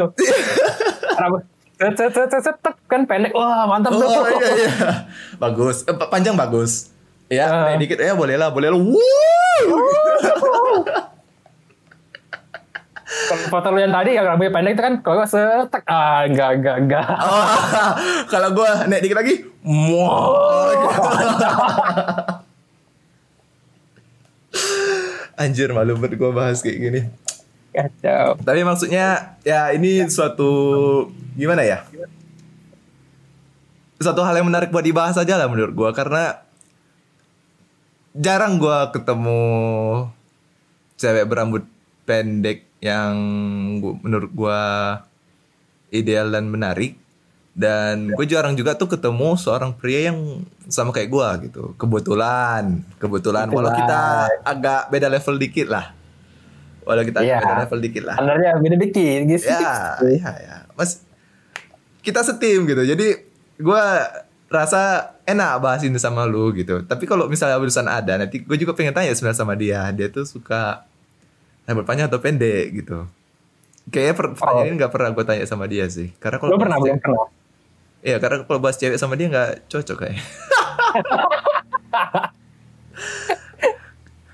[2.64, 3.32] tek, kan pendek.
[3.36, 4.08] Wah, mantap tuh.
[4.08, 4.72] oh iya iya,
[5.40, 5.84] bagus.
[5.88, 6.92] Eh, pa- panjang bagus.
[7.32, 8.80] Ya, naik dikit ya boleh lah, boleh lah.
[8.80, 9.00] Wuh!
[13.12, 16.64] Kalau foto lu yang tadi yang rambutnya pendek itu kan kalau gua setek ah enggak
[16.64, 17.04] enggak enggak.
[17.20, 17.44] Oh,
[18.32, 20.72] kalau gue naik dikit lagi, muah.
[25.42, 27.02] Anjir malu banget gue bahas kayak gini.
[27.76, 28.40] Kacau.
[28.40, 30.52] Tapi maksudnya ya ini suatu
[31.36, 31.84] gimana ya?
[34.00, 36.48] Suatu hal yang menarik buat dibahas aja lah menurut gue karena
[38.16, 39.44] jarang gue ketemu
[41.00, 41.64] cewek berambut
[42.04, 43.14] pendek yang
[43.78, 44.62] gua- menurut gue
[45.92, 46.98] ideal dan menarik.
[47.52, 51.64] Dan gue jarang juga tuh ketemu seorang pria yang sama kayak gue gitu.
[51.76, 53.46] Kebetulan kebetulan.
[53.48, 54.02] Walau kita
[54.42, 55.92] agak beda level dikit lah.
[56.82, 57.44] Walau kita agak Iya.
[57.44, 58.16] beda level dikit lah.
[58.16, 59.46] Standarnya beda dikit gitu.
[59.46, 61.04] ya ya ya mas
[62.02, 62.82] kita setim gitu.
[62.82, 63.08] Jadi
[63.60, 63.84] gue
[64.48, 66.82] rasa enak bahas ini sama lu gitu.
[66.82, 69.92] Tapi kalau misalnya urusan ada nanti gue juga pengen tanya sebenarnya sama dia.
[69.92, 70.88] Dia tuh suka
[71.64, 73.06] rambut panjang atau pendek gitu.
[73.90, 76.14] Kayaknya per- pertanyaan ini nggak pernah gue tanya sama dia sih.
[76.18, 77.28] Karena kalau pernah belum pernah?
[78.02, 80.18] Iya karena kalau bahas cewek sama dia nggak cocok kayak.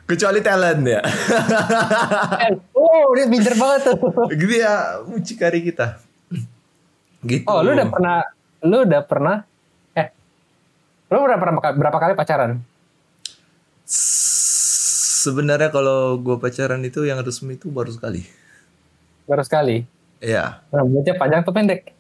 [0.08, 1.02] Kecuali talent ya.
[2.72, 4.00] Oh, dia pinter banget tuh.
[4.40, 6.00] gitu ya mucikari kita.
[7.28, 7.44] Gitu.
[7.44, 8.18] Oh, lu udah pernah
[8.64, 9.36] lu udah pernah
[9.94, 10.08] eh
[11.12, 12.52] lu udah pernah berapa- berapa kali pacaran?
[15.18, 18.22] Sebenarnya kalau gue pacaran itu yang resmi itu baru sekali.
[19.26, 19.82] Baru sekali.
[20.22, 21.98] Ya, Rambutnya panjang atau pendek?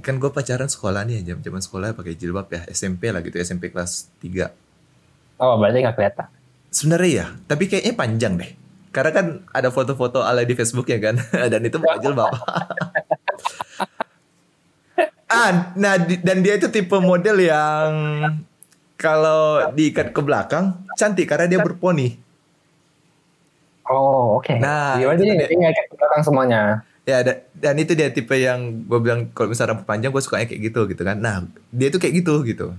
[0.00, 3.68] kan gue pacaran sekolah nih, jam zaman sekolah pakai jilbab ya, SMP lah gitu, SMP
[3.68, 4.48] kelas 3.
[5.36, 6.26] Oh, berarti nggak kelihatan.
[6.72, 8.50] Sebenarnya ya, tapi kayaknya panjang deh.
[8.96, 11.20] Karena kan ada foto-foto ala di Facebook ya kan,
[11.52, 12.32] dan itu pakai jilbab.
[15.36, 17.90] ah, nah di- dan dia itu tipe model yang
[19.00, 22.20] kalau diikat ke belakang cantik karena dia berponi.
[23.88, 24.54] Oh, oke.
[24.60, 25.56] Nah, itu jadi tadi.
[25.56, 26.62] dia nggak ke belakang semuanya.
[27.08, 30.46] Ya da- dan itu dia tipe yang gue bilang kalau misalnya rambut panjang gue sukanya
[30.46, 31.16] kayak gitu gitu kan.
[31.18, 32.76] Nah dia tuh kayak gitu gitu.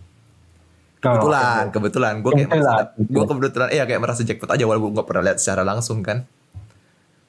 [1.01, 5.01] Kebetulan, Oh, kebetulan gue kayak merasa, gue kebetulan, iya kayak merasa jackpot aja walaupun gue
[5.01, 6.29] pernah lihat secara langsung kan.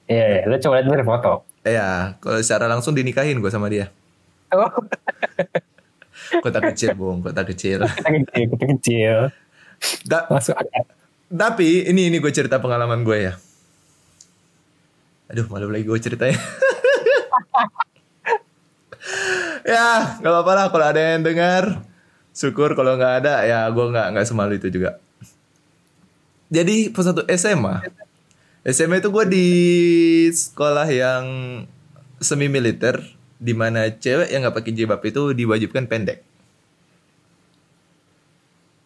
[0.04, 0.40] Iya, iya.
[0.44, 1.32] Lu coba lihat dari foto.
[1.64, 3.88] Iya, kalau secara langsung dinikahin gue sama dia.
[4.52, 4.68] Oh,
[6.40, 7.84] Kota kecil, bung, kota kecil.
[7.84, 9.16] kita kecil, kita kecil.
[10.06, 10.86] Da- Masuk akal.
[11.28, 13.34] tapi ini ini gue cerita pengalaman gue ya.
[15.28, 16.36] Aduh, malu lagi gue ceritanya.
[19.66, 21.82] ya, nggak apa-apa lah kalau ada yang dengar.
[22.32, 24.96] Syukur kalau nggak ada, ya gue nggak nggak semalu itu juga.
[26.48, 27.80] Jadi pas satu SMA,
[28.64, 29.48] SMA itu gue di
[30.28, 31.24] sekolah yang
[32.20, 33.00] semi militer,
[33.42, 36.22] di mana cewek yang nggak pakai jilbab itu diwajibkan pendek.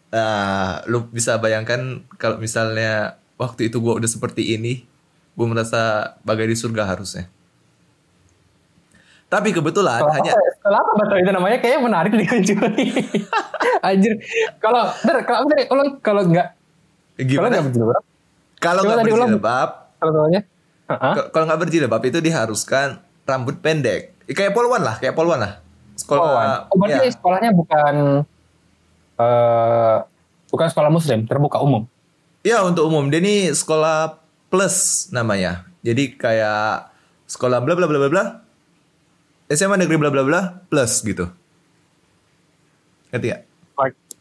[0.08, 4.88] Nah, lu bisa bayangkan kalau misalnya waktu itu gue udah seperti ini,
[5.36, 7.28] gue merasa bagai di surga harusnya.
[9.26, 12.86] Tapi kebetulan Kalau hanya apa, kalau apa betul itu namanya kayaknya menarik dikunjungi.
[13.90, 14.14] Anjir.
[14.62, 16.48] Kalau bentar, kalau bentar, ulang kalau enggak
[17.18, 17.50] kalau gimana?
[17.50, 18.02] enggak berjilbab,
[18.56, 19.28] Kalau Coba nggak tadi ulang.
[19.34, 20.40] berjilbab, kalau namanya
[21.34, 22.88] Kalau nggak berjilbab itu diharuskan
[23.26, 24.14] rambut pendek.
[24.24, 25.52] Eh, Kayak polwan lah, kayak polwan lah.
[25.98, 26.22] Sekolah.
[26.22, 26.48] Polwan.
[26.70, 27.12] Oh, berarti ya.
[27.12, 27.94] sekolahnya bukan
[29.16, 29.96] eh
[30.48, 31.84] bukan sekolah muslim, terbuka umum.
[32.46, 33.10] Ya untuk umum.
[33.10, 35.66] Dia ini sekolah plus namanya.
[35.82, 36.94] Jadi kayak
[37.26, 38.24] sekolah bla bla bla bla bla.
[39.50, 41.30] SMA negeri bla bla bla plus gitu.
[43.14, 43.42] Ngerti gak?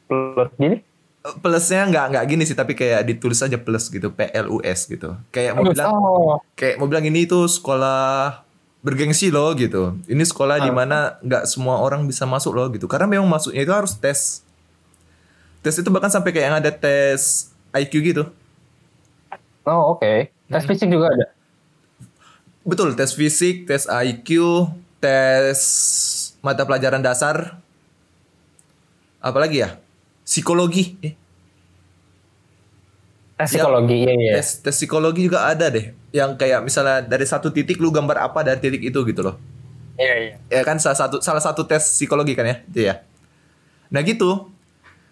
[0.05, 0.77] Plus gini.
[1.25, 4.85] Plusnya nggak nggak gini sih tapi kayak ditulis aja plus gitu P L U S
[4.85, 5.17] gitu.
[5.33, 8.44] Kayak mau bilang Oh, kayak mau bilang ini tuh sekolah
[8.85, 9.97] bergengsi loh gitu.
[10.05, 12.85] Ini sekolah di mana nggak semua orang bisa masuk loh gitu.
[12.85, 14.45] Karena memang masuknya itu harus tes.
[15.65, 18.23] Tes itu bahkan sampai kayak yang ada tes IQ gitu.
[19.65, 20.29] oh oke.
[20.29, 21.33] Tes fisik juga ada.
[22.61, 24.29] Betul, tes fisik, tes IQ,
[25.01, 25.57] tes
[26.45, 27.57] mata pelajaran dasar.
[29.17, 29.81] Apalagi ya?
[30.21, 30.93] Psikologi.
[31.01, 31.17] Eh,
[33.35, 34.33] Tes psikologi, iya iya.
[34.39, 35.91] tes tes psikologi juga ada deh.
[36.15, 39.35] Yang kayak misalnya dari satu titik lu gambar apa dari titik itu gitu loh.
[39.95, 40.35] Iya iya.
[40.51, 42.99] ya kan salah satu salah satu tes psikologi kan ya itu ya
[43.87, 44.51] nah gitu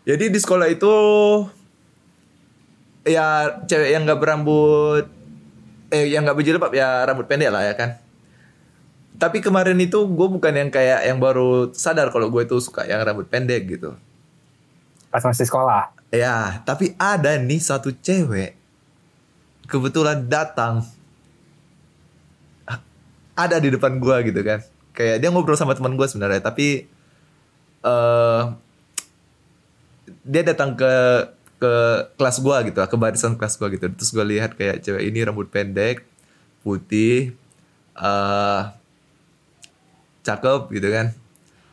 [0.04, 0.92] jadi di sekolah itu
[3.08, 5.08] ya cewek yang nggak berambut
[5.88, 7.96] eh yang nggak berjilbab ya rambut pendek lah ya kan
[9.16, 13.00] tapi kemarin itu gue bukan yang kayak yang baru sadar kalau gue tuh suka yang
[13.08, 13.96] rambut pendek gitu
[15.14, 15.93] Pas masih sekolah.
[16.14, 18.54] Ya tapi ada nih satu cewek
[19.66, 20.86] kebetulan datang.
[23.34, 24.62] Ada di depan gua gitu kan.
[24.94, 26.86] Kayak dia ngobrol sama teman gua sebenarnya tapi
[27.82, 28.44] eh
[30.22, 30.94] dia datang ke
[31.58, 31.74] ke
[32.14, 33.90] kelas gua gitu ke barisan kelas gua gitu.
[33.90, 36.06] Terus gua lihat kayak cewek ini rambut pendek
[36.62, 37.34] putih
[37.98, 38.62] eh
[40.22, 41.18] cakep gitu kan.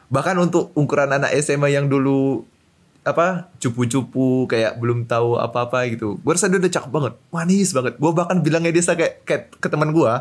[0.08, 2.48] Bahkan untuk ukuran anak SMA yang dulu
[3.00, 6.20] apa cupu-cupu kayak belum tahu apa-apa gitu.
[6.20, 7.94] Gue rasa dia udah cakep banget manis banget.
[7.96, 10.12] Gue bahkan bilangnya dia kayak, kayak ke teman gue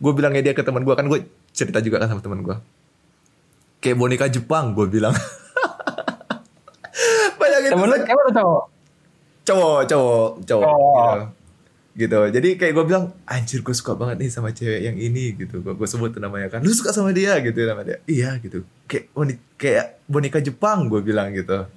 [0.00, 2.56] gue bilangnya dia ke teman gue kan gue cerita juga kan sama teman gue
[3.84, 5.12] kayak boneka Jepang gue bilang.
[7.70, 8.62] Temen lu terus- cewek atau cowok?
[9.46, 10.66] cowok cowok cowok.
[10.66, 10.80] Oh.
[10.80, 11.39] gitu.
[12.00, 12.16] Gitu.
[12.32, 15.60] Jadi kayak gue bilang anjir gue suka banget nih sama cewek yang ini gitu.
[15.60, 16.64] Gue gue sebut namanya kan.
[16.64, 17.36] Lu suka sama dia?
[17.44, 18.00] gitu nama dia.
[18.08, 18.64] Iya gitu.
[18.88, 21.68] Kayak boni- kayak boneka Jepang gue bilang gitu.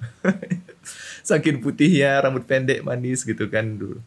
[1.28, 4.00] Saking putihnya rambut pendek manis gitu kan dulu.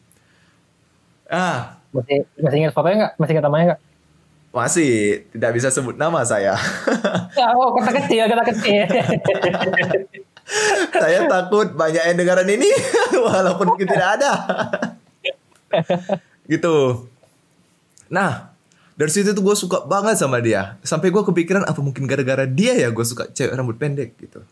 [1.30, 1.78] Ah.
[1.94, 3.12] Masih masih ingat fotonya nggak?
[3.22, 3.80] Masih ingat namanya nggak?
[4.48, 5.22] masih.
[5.30, 6.58] Tidak bisa sebut nama saya.
[7.38, 8.82] Ya, oh kata kecil, kata kecil.
[11.02, 12.68] saya takut banyak yang dengaran ini
[13.28, 14.32] walaupun mungkin tidak ada
[16.52, 17.06] gitu.
[18.08, 18.52] Nah
[18.98, 20.76] dari situ tuh gue suka banget sama dia.
[20.82, 24.42] Sampai gue kepikiran apa mungkin gara-gara dia ya gue suka cewek rambut pendek gitu.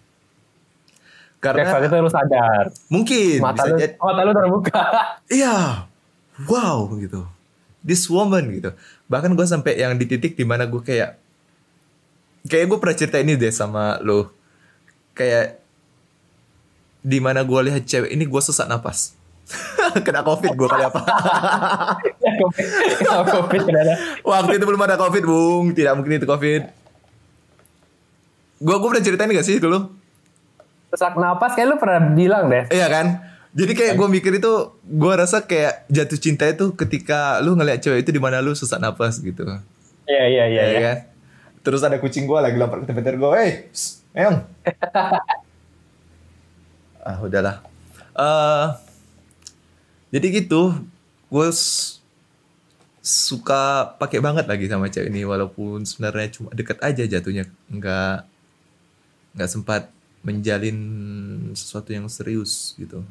[1.42, 2.64] Kayak karena itu lu sadar.
[2.88, 3.94] mungkin Mata bisa lu, jadi.
[4.00, 4.82] mata lu terbuka.
[5.42, 5.56] iya.
[6.46, 7.26] Wow gitu.
[7.82, 8.70] This woman gitu.
[9.10, 11.18] Bahkan gue sampai yang di titik di mana gue kayak
[12.46, 14.30] kayak gue pernah cerita ini deh sama lo
[15.12, 15.58] kayak
[17.02, 19.14] di mana gue lihat cewek ini gue sesak napas
[20.06, 21.00] kena covid gue kali apa
[22.98, 23.60] Ya, covid.
[23.64, 23.94] Ada.
[24.22, 26.62] waktu itu belum ada covid bung tidak mungkin itu covid
[28.56, 29.92] gue gue pernah ceritain gak sih dulu
[30.86, 32.62] Sesak napas kayak lu pernah bilang deh.
[32.70, 33.18] Iya kan?
[33.52, 38.00] Jadi kayak gue mikir itu, gue rasa kayak jatuh cinta itu ketika lu ngeliat cewek
[38.00, 39.42] itu di mana lu sesak napas gitu.
[40.06, 40.48] Iya iya iya.
[40.62, 40.80] Iya iya.
[40.80, 40.96] kan?
[41.60, 43.52] Terus ada kucing gue lagi lempar ke tempat gue, eh,
[44.14, 44.36] Meong.
[47.04, 47.56] ah udahlah.
[48.14, 48.66] eh
[50.14, 50.74] jadi gitu,
[51.30, 51.48] gue
[53.06, 58.26] suka pakai banget lagi sama cewek ini walaupun sebenarnya cuma deket aja jatuhnya, nggak
[59.36, 59.92] nggak sempat
[60.26, 60.78] menjalin
[61.54, 63.06] sesuatu yang serius gitu.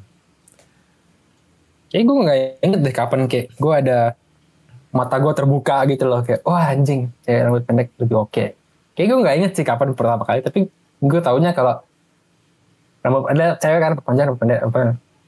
[1.88, 4.00] Kayak gue nggak inget deh kapan kayak gue ada
[4.92, 8.46] mata gue terbuka gitu loh kayak wah anjing kayak rambut pendek lebih oke.
[8.96, 10.68] Kayak gue nggak inget sih kapan pertama kali tapi
[11.00, 11.80] gue taunya kalau
[13.00, 14.80] rambut ada cewek kan panjang rambut pendek apa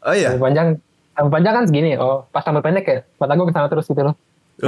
[0.03, 0.35] Oh iya.
[0.35, 0.67] rambut panjang
[1.17, 4.05] rambut panjang kan segini oh pas rambut pendek kayak mata gue ke sana terus gitu
[4.05, 4.15] loh.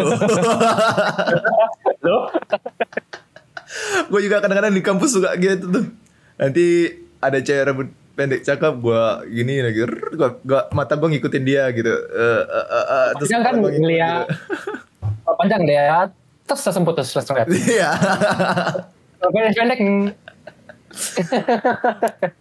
[2.06, 2.30] Loh?
[4.10, 5.86] gue juga kadang-kadang di kampus suka gitu tuh.
[6.42, 6.66] Nanti
[7.22, 11.70] ada cewek rambut pendek cakep, gue gini lagi, rrr, gua, gua, mata gue ngikutin dia
[11.72, 11.90] gitu.
[11.90, 14.26] Eh, eh, eh, eh, terus Panjang kan ngeliat
[15.00, 16.10] Rambut panjang lihat
[16.50, 17.48] terus langsung putus langsung lihat.
[17.54, 17.78] gitu.
[17.78, 17.92] Iya.
[19.20, 20.06] Pendek pendek mm,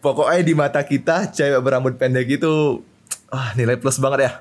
[0.00, 2.80] Pokoknya di mata kita cewek berambut pendek itu
[3.28, 4.32] ah nilai plus banget ya.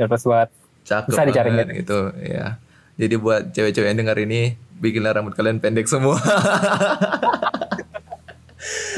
[0.00, 0.48] Ya pas buat
[0.84, 2.56] Cakep Bisa dicari banget gitu ya.
[2.96, 6.16] Jadi buat cewek-cewek yang dengar ini bikinlah rambut kalian pendek semua.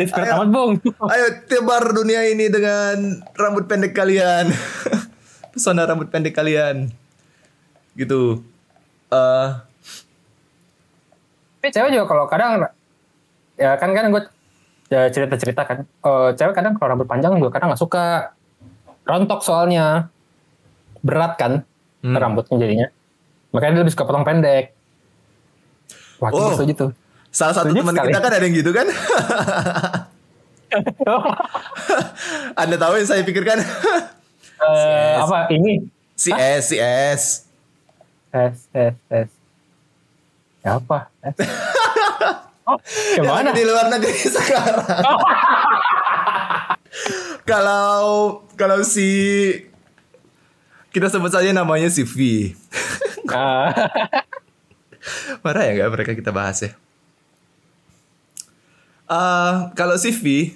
[0.03, 0.73] Amat bung.
[1.13, 4.51] Ayo tebar dunia ini dengan rambut pendek kalian.
[5.53, 6.91] Pesona rambut pendek kalian.
[7.95, 8.43] Gitu.
[9.13, 9.49] Eh
[11.63, 12.59] Tapi cewek juga kalau kadang
[13.55, 14.23] ya kan kan gue
[14.91, 15.87] cerita cerita kan.
[15.87, 18.35] Eh, cewek kadang kalau rambut panjang juga kadang nggak suka.
[19.03, 20.09] Rontok soalnya
[21.03, 21.67] berat kan
[22.03, 22.19] Hmm.
[22.19, 22.87] rambutnya jadinya.
[23.55, 24.75] Makanya dia lebih suka potong pendek.
[26.19, 26.55] Wah, Oh.
[26.55, 26.91] setuju tuh.
[27.33, 28.85] salah satu teman kita kan ada yang gitu kan?
[32.61, 33.57] Anda tahu yang saya pikirkan?
[34.63, 35.89] Eh, apa ini?
[36.13, 37.49] si S, si S.
[38.31, 39.29] S S S.
[40.61, 41.09] Ya apa?
[41.25, 41.37] S.
[42.63, 42.79] Oh,
[43.19, 44.87] Yang di luar negeri sekarang.
[47.49, 49.09] kalau kalau si
[50.93, 52.53] kita sebut saja namanya si V.
[53.33, 53.73] Ah,
[55.41, 56.71] Marah ya nggak mereka kita bahas ya?
[59.13, 60.53] Eh, kalau si V,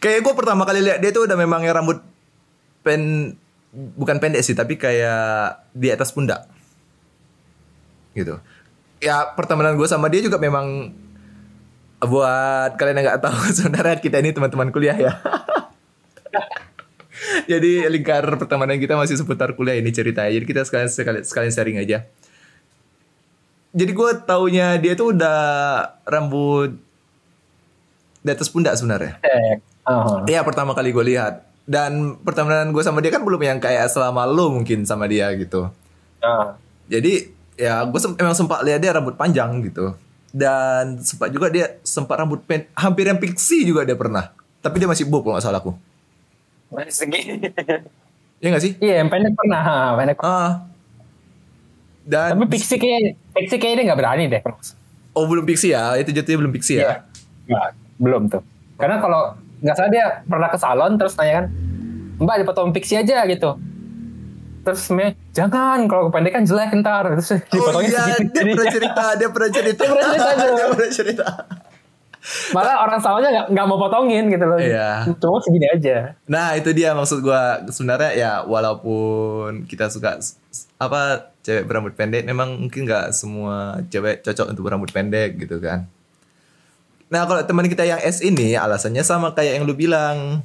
[0.00, 1.98] kayak gue pertama kali lihat dia tuh udah memang yang rambut
[2.86, 3.34] pen
[3.76, 6.48] bukan pendek sih tapi kayak di atas pundak
[8.16, 8.40] gitu
[9.02, 10.94] ya pertemanan gue sama dia juga memang
[11.98, 15.12] buat kalian yang nggak tahu sebenarnya kita ini teman-teman kuliah ya
[17.50, 21.78] jadi lingkar pertemanan kita masih seputar kuliah ini ceritanya jadi kita sekalian sekalian, sekalian sharing
[21.80, 22.04] aja
[23.76, 25.40] jadi gue taunya dia tuh udah
[26.04, 26.76] rambut
[28.24, 29.20] di atas pundak sebenarnya.
[29.84, 30.24] Oh.
[30.24, 34.24] Iya pertama kali gue lihat dan pertemanan gue sama dia kan belum yang kayak selama
[34.24, 35.68] lo mungkin sama dia gitu
[36.24, 36.56] Ah.
[36.88, 39.94] jadi ya gue sem- emang sempat lihat dia rambut panjang gitu
[40.36, 44.84] dan sempat juga dia sempat rambut pen hampir yang pixie juga dia pernah tapi dia
[44.84, 45.72] masih bob kalau nggak salah aku
[46.66, 47.40] Masih segini.
[48.42, 49.60] ya nggak sih Iya, yang pendek pernah.
[49.60, 50.18] ha, Pendek.
[50.20, 50.52] ah
[52.02, 53.00] dan Tapi Pixie kayak
[53.32, 54.42] Pixie kayak dia nggak berani deh.
[55.10, 57.02] oh belum pixie ya itu jatuhnya belum pixie ya
[57.46, 58.42] Nggak, belum tuh.
[58.76, 59.22] Karena kalau
[59.56, 61.46] nggak salah dia pernah ke salon terus nanya kan,
[62.18, 63.54] Mbak dipotong Pixie aja gitu.
[64.66, 67.06] Terus me, jangan kalau kependekan jelek ntar.
[67.14, 68.34] Terus oh dipotongnya iya segini.
[68.34, 71.26] dia pernah cerita dia pernah cerita Dia pernah cerita dia pernah cerita
[72.50, 74.58] Malah orang salonnya nggak nggak mau potongin gitu loh.
[74.58, 75.06] Iya.
[75.22, 76.18] Cuma segini aja.
[76.26, 80.18] Nah itu dia maksud gua sebenarnya ya walaupun kita suka
[80.82, 85.86] apa cewek berambut pendek memang mungkin nggak semua cewek cocok untuk berambut pendek gitu kan.
[87.06, 90.42] Nah kalau teman kita yang S ini alasannya sama kayak yang lu bilang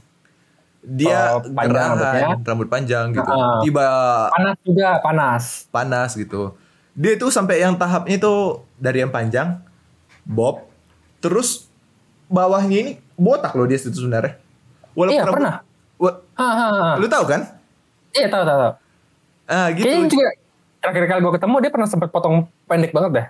[0.82, 2.28] dia Oh, panjang gerahan, rambutnya.
[2.44, 3.62] rambut panjang gitu Ah.
[3.62, 3.86] tiba
[4.30, 5.44] Panas juga, panas.
[5.68, 6.58] panas gitu
[6.92, 8.34] dia tuh sampai yang tahapnya itu
[8.76, 9.62] dari yang panjang
[10.24, 10.66] bob
[11.18, 11.70] terus
[12.28, 14.42] bawahnya ini botak loh dia itu sebenarnya
[14.92, 15.56] walaupun Iya, rambut- pernah.
[15.96, 16.92] Wa- Ha, ha, ha.
[16.98, 17.42] lu tahu kan
[18.10, 18.58] Iya tahu tahu.
[18.60, 18.74] tahu.
[19.48, 20.28] ah gitu Kayaknya juga
[20.80, 23.28] terakhir kali gue ketemu dia pernah sempat potong pendek banget dah.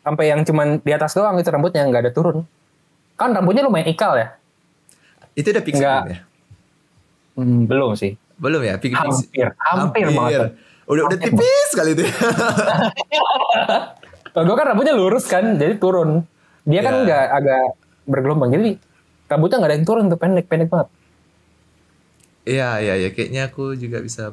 [0.00, 2.46] Sampai yang cuman di atas doang itu rambutnya nggak ada turun.
[3.14, 4.34] Kan rambutnya lumayan ikal ya?
[5.32, 6.18] Itu udah belum ya?
[7.34, 8.18] Hmm, belum sih.
[8.36, 8.76] Belum ya?
[8.76, 8.98] Pixie.
[8.98, 10.52] Hampir, hampir banget.
[10.84, 12.02] Udah udah Hampir tipis kali itu.
[12.04, 12.12] ya.
[14.32, 16.24] Kalau gue kan rambutnya lurus kan, jadi turun.
[16.64, 17.00] Dia kan Ya.
[17.04, 17.62] nggak agak
[18.04, 18.76] bergelombang, jadi
[19.28, 20.88] rambutnya nggak ada yang turun tuh pendek pendek banget.
[22.42, 24.32] Iya iya iya kayaknya aku juga bisa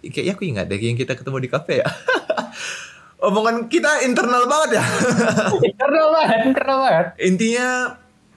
[0.00, 1.86] kayaknya aku ingat deh yang kita ketemu di kafe ya.
[3.18, 4.82] Omongan kita internal banget ya.
[5.80, 7.04] Keren banget, keren banget.
[7.18, 7.66] Intinya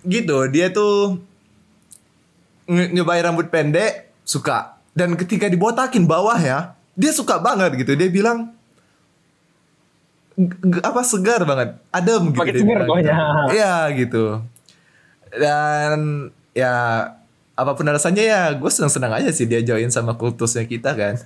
[0.01, 1.19] gitu, dia tuh
[2.69, 6.59] nyobain rambut pendek suka dan ketika dibotakin bawah ya,
[6.93, 7.93] dia suka banget gitu.
[7.93, 8.53] Dia bilang
[10.35, 12.39] "G- g- apa segar banget, adem gitu.
[12.39, 13.13] Makin dia segar bilang bawahnya.
[13.15, 13.49] gitu.
[13.51, 14.23] Iya gitu.
[15.29, 15.99] Dan
[16.53, 16.73] ya
[17.53, 21.15] apa pun alasannya ya gue senang-senang aja sih dia join sama kultusnya kita kan.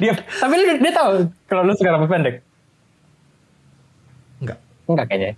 [0.00, 2.40] Dia, tapi dia, dia tahu kalau lu suka rambut pendek.
[4.40, 4.56] Enggak.
[4.88, 5.32] Enggak kayaknya.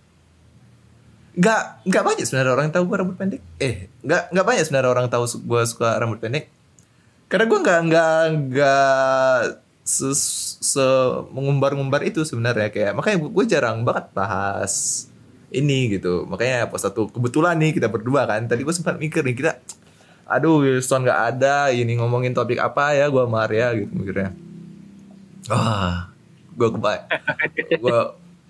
[1.32, 3.40] Nggak, nggak banyak sebenarnya orang tahu gue rambut pendek.
[3.56, 6.52] Eh, nggak, nggak banyak sebenarnya orang tahu gue suka rambut pendek.
[7.32, 8.20] Karena gue nggak, nggak,
[8.52, 9.38] nggak
[9.82, 10.08] se,
[10.60, 10.86] se
[11.32, 15.06] mengumbar-ngumbar itu sebenarnya kayak makanya gue jarang banget bahas
[15.48, 16.28] ini gitu.
[16.28, 18.44] Makanya pas satu kebetulan nih kita berdua kan.
[18.44, 19.52] Tadi gue sempat mikir nih kita,
[20.28, 21.72] aduh Wilson nggak ada.
[21.72, 23.08] Ini ngomongin topik apa ya?
[23.08, 24.36] Gue sama Arya gitu mikirnya.
[25.48, 26.12] Wah,
[26.54, 27.06] gue kebayang.
[27.82, 27.98] gue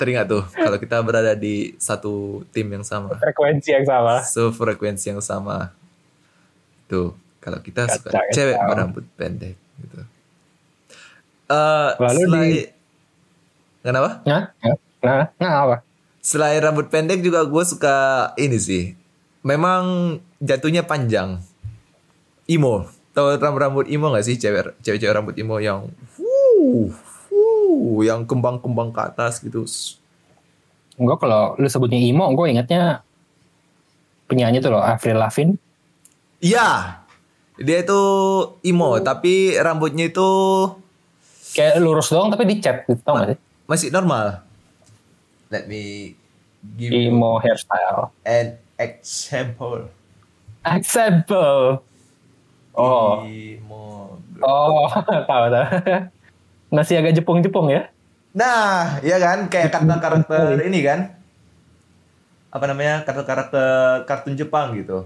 [0.03, 4.19] teringat tuh kalau kita berada di satu tim yang sama Frekuensi yang sama.
[4.27, 5.71] sefrekuensi yang sama
[6.91, 10.03] tuh kalau kita Kacau, suka cewek berambut pendek gitu
[11.47, 12.71] Eh Lalu selain di-
[13.83, 14.41] kenapa ya.
[15.03, 15.77] Nah, nah apa?
[16.23, 17.97] Selain rambut pendek juga gue suka
[18.39, 18.95] ini sih.
[19.43, 21.43] Memang jatuhnya panjang.
[22.47, 22.87] Imo.
[23.11, 24.39] Tahu rambut-rambut imo gak sih?
[24.39, 26.95] Cewek cewek rambut imo yang wuh,
[27.63, 29.63] wuh, yang kembang-kembang ke atas gitu.
[30.99, 33.07] Gue kalau lu sebutnya emo, gue ingatnya
[34.27, 35.57] penyanyi tuh loh, Avril Lavigne.
[36.43, 36.99] Iya.
[37.63, 38.01] Dia itu
[38.67, 40.31] imo, tapi rambutnya itu
[41.53, 43.39] Kayak lurus doang tapi dicat gitu, tau gak sih?
[43.69, 44.41] masih normal.
[45.53, 46.17] Let me
[46.81, 48.09] give you Emo hairstyle.
[48.25, 49.85] an example.
[50.65, 51.85] Example.
[52.73, 54.17] Oh, Imo.
[54.41, 54.89] oh,
[55.29, 55.67] tahu tahu.
[56.73, 57.93] Masih agak jepung-jepung ya?
[58.33, 61.13] Nah, iya kan kayak karakter ini kan.
[62.49, 63.05] Apa namanya?
[63.05, 65.05] Karakter-karakter kartun Jepang gitu.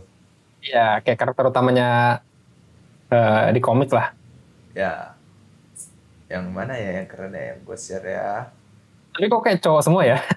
[0.63, 2.23] Iya, kayak karakter utamanya
[3.11, 4.15] eh, di komik lah.
[4.79, 5.19] Ya.
[6.31, 8.51] Yang mana ya yang keren ya yang gue share ya.
[9.11, 10.19] Tapi kok kayak cowok semua ya?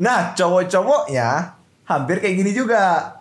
[0.00, 3.12] Nah, cowok-cowoknya hampir kayak gini juga.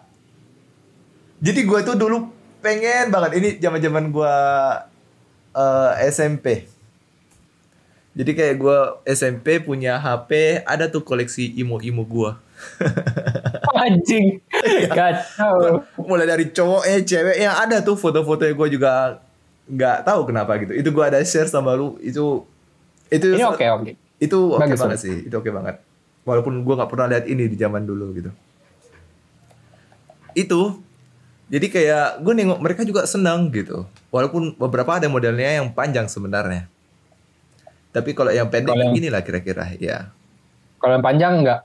[1.43, 2.31] Jadi gue tuh dulu
[2.63, 4.35] pengen banget ini zaman-zaman gue
[5.59, 6.78] eh, SMP.
[8.19, 12.31] Jadi kayak gue SMP punya HP, ada tuh koleksi imo-imo gue.
[13.79, 14.43] Anjing.
[14.91, 15.87] Kacau.
[16.03, 19.23] mulai dari cowoknya ceweknya ada tuh foto-fotonya gue juga
[19.69, 22.41] nggak tahu kenapa gitu itu gue ada share sama lu itu
[23.13, 23.91] itu Ini oke oke.
[24.17, 25.77] itu oke Bagus, banget sih itu oke banget
[26.25, 28.31] walaupun gue nggak pernah lihat ini di zaman dulu gitu
[30.33, 30.61] itu
[31.49, 36.65] jadi kayak gue nengok mereka juga senang gitu walaupun beberapa ada modelnya yang panjang sebenarnya
[37.89, 40.09] tapi kalau yang pendek Kalau begini lah kira-kira ya
[40.79, 41.59] Kalau yang panjang enggak?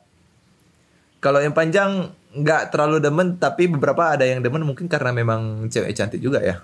[1.22, 5.94] Kalau yang panjang nggak terlalu demen, tapi beberapa ada yang demen mungkin karena memang cewek
[5.96, 6.60] cantik juga ya.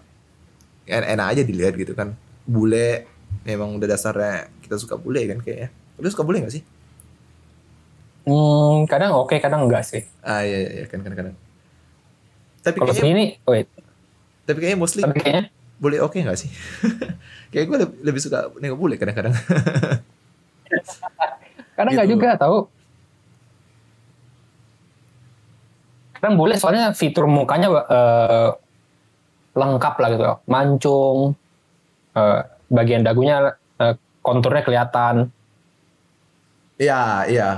[0.90, 2.12] En- Enak aja dilihat gitu kan.
[2.44, 3.06] Bule,
[3.46, 5.68] memang udah dasarnya kita suka bule kan kayaknya.
[6.02, 6.62] Lu suka bule gak sih?
[8.28, 10.02] Hmm, kadang oke, kadang enggak sih.
[10.20, 11.36] Ah iya, iya iya, kan kadang-kadang.
[12.60, 13.66] Tapi Kalau kayaknya, sini, wait.
[14.44, 15.44] tapi kayaknya mostly Tapi kayaknya
[15.80, 16.52] bule oke gak sih?
[17.50, 19.32] Kayak gue lebih, lebih suka nengok bule kadang-kadang.
[21.76, 22.14] kadang enggak Gitu.
[22.14, 22.68] juga tahu.
[26.14, 28.48] Kadang boleh soalnya fitur mukanya eh,
[29.56, 30.24] lengkap lah gitu.
[30.46, 31.18] Mancung,
[32.12, 35.32] eh, bagian dagunya eh, konturnya kelihatan.
[36.76, 37.50] Iya, iya.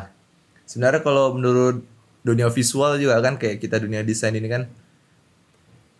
[0.64, 1.82] Sebenarnya kalau menurut
[2.22, 4.70] dunia visual juga kan kayak kita dunia desain ini kan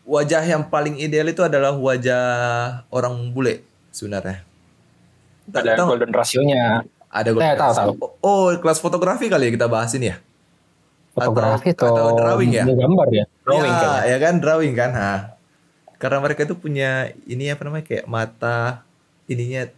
[0.04, 2.22] wajah yang paling ideal itu adalah wajah
[2.88, 4.42] orang bule sebenarnya.
[5.44, 6.64] Tak- Ada tahu- golden rasionya.
[7.08, 7.92] ada Eh, golden tahu, ratio.
[8.20, 10.16] Oh, kelas fotografi kali ya kita bahas ini ya?
[11.12, 12.64] Fotografi Atau- atau, atau drawing ya?
[12.64, 13.24] gambar ya?
[13.44, 14.08] Drawing ya, kayaknya.
[14.08, 15.12] ya kan drawing kan, ha.
[16.00, 16.90] Karena mereka itu punya
[17.26, 18.82] ini apa namanya kayak mata
[19.28, 19.68] ininya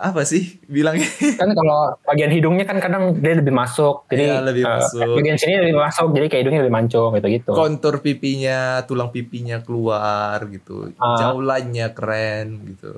[0.00, 1.04] apa sih bilangnya?
[1.40, 5.12] kan kalau bagian hidungnya kan kadang dia lebih masuk jadi Iya, lebih eh, masuk.
[5.20, 9.60] bagian sini lebih masuk jadi kayak hidungnya lebih mancung gitu gitu kontur pipinya, tulang pipinya
[9.60, 10.88] keluar gitu.
[10.96, 11.20] Ah.
[11.20, 12.96] Jaulannya keren gitu.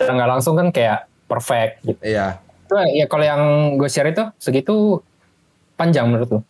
[0.00, 2.40] nggak langsung kan kayak perfect gitu Iya.
[2.64, 3.42] Itu ya kalau yang
[3.76, 5.04] gue share itu segitu
[5.76, 6.40] panjang menurut lu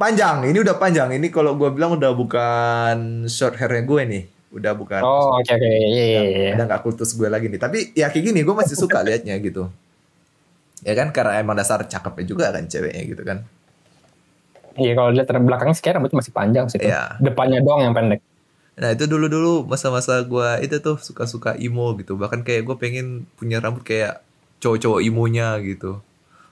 [0.00, 1.12] Panjang, ini udah panjang.
[1.12, 4.24] Ini kalau gue bilang udah bukan short hairnya gue nih.
[4.50, 5.00] Udah bukan.
[5.02, 6.52] oh oke oke iya iya iya.
[6.58, 7.60] Udah gak kultus gue lagi nih.
[7.62, 9.70] Tapi ya kayak gini gue masih suka liatnya gitu.
[10.82, 13.46] Ya kan karena emang dasar cakepnya juga kan ceweknya gitu kan.
[14.78, 16.78] iya kalau lihat belakangnya kayak rambutnya masih panjang sih.
[16.80, 17.18] Iya.
[17.20, 18.22] depannya doang yang pendek
[18.80, 22.16] Nah itu dulu-dulu masa-masa gue itu tuh suka-suka emo gitu.
[22.16, 24.24] Bahkan kayak gue pengen punya rambut kayak
[24.64, 26.00] cowok-cowok imonya gitu.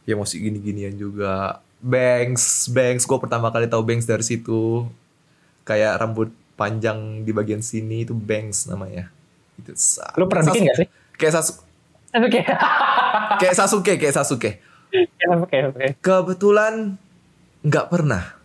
[0.05, 1.65] Ya masih gini-ginian juga.
[1.81, 3.09] Bangs, Bangs.
[3.09, 4.85] Gue pertama kali tahu Bangs dari situ.
[5.65, 6.29] Kayak rambut
[6.59, 9.07] panjang di bagian sini itu Bangs namanya.
[9.55, 9.71] Itu
[10.19, 10.89] lu pernah bikin gak sih
[11.19, 12.41] Kayak Sasuke.
[13.39, 14.51] Kayak Sasuke, kayak Sasuke.
[15.99, 16.99] Kebetulan
[17.63, 18.39] nggak pernah.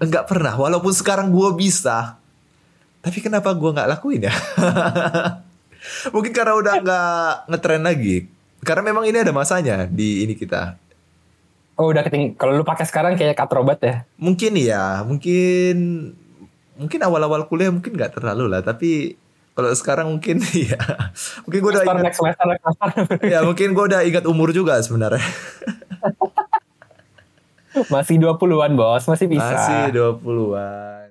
[0.00, 0.56] Nggak pernah.
[0.56, 2.16] Walaupun sekarang gue bisa.
[3.04, 4.34] Tapi kenapa gue nggak lakuin ya?
[6.14, 8.16] Mungkin karena udah nggak ngetren lagi.
[8.64, 10.76] Karena memang ini ada masanya di ini kita.
[11.80, 15.76] oh udah keting kalau lu pakai sekarang kayak katrobat ya Mungkin ya, mungkin
[16.80, 18.64] mungkin awal-awal kuliah mungkin nggak terlalu lah.
[18.64, 19.20] Tapi
[19.52, 20.40] kalau sekarang mungkin
[20.72, 20.80] ya,
[21.44, 24.80] mungkin gue udah ingat, next semester next semester ya mungkin gue udah ingat umur juga
[24.80, 25.20] sebenarnya.
[27.92, 31.09] masih 20-an bos masih bisa Masih 20-an.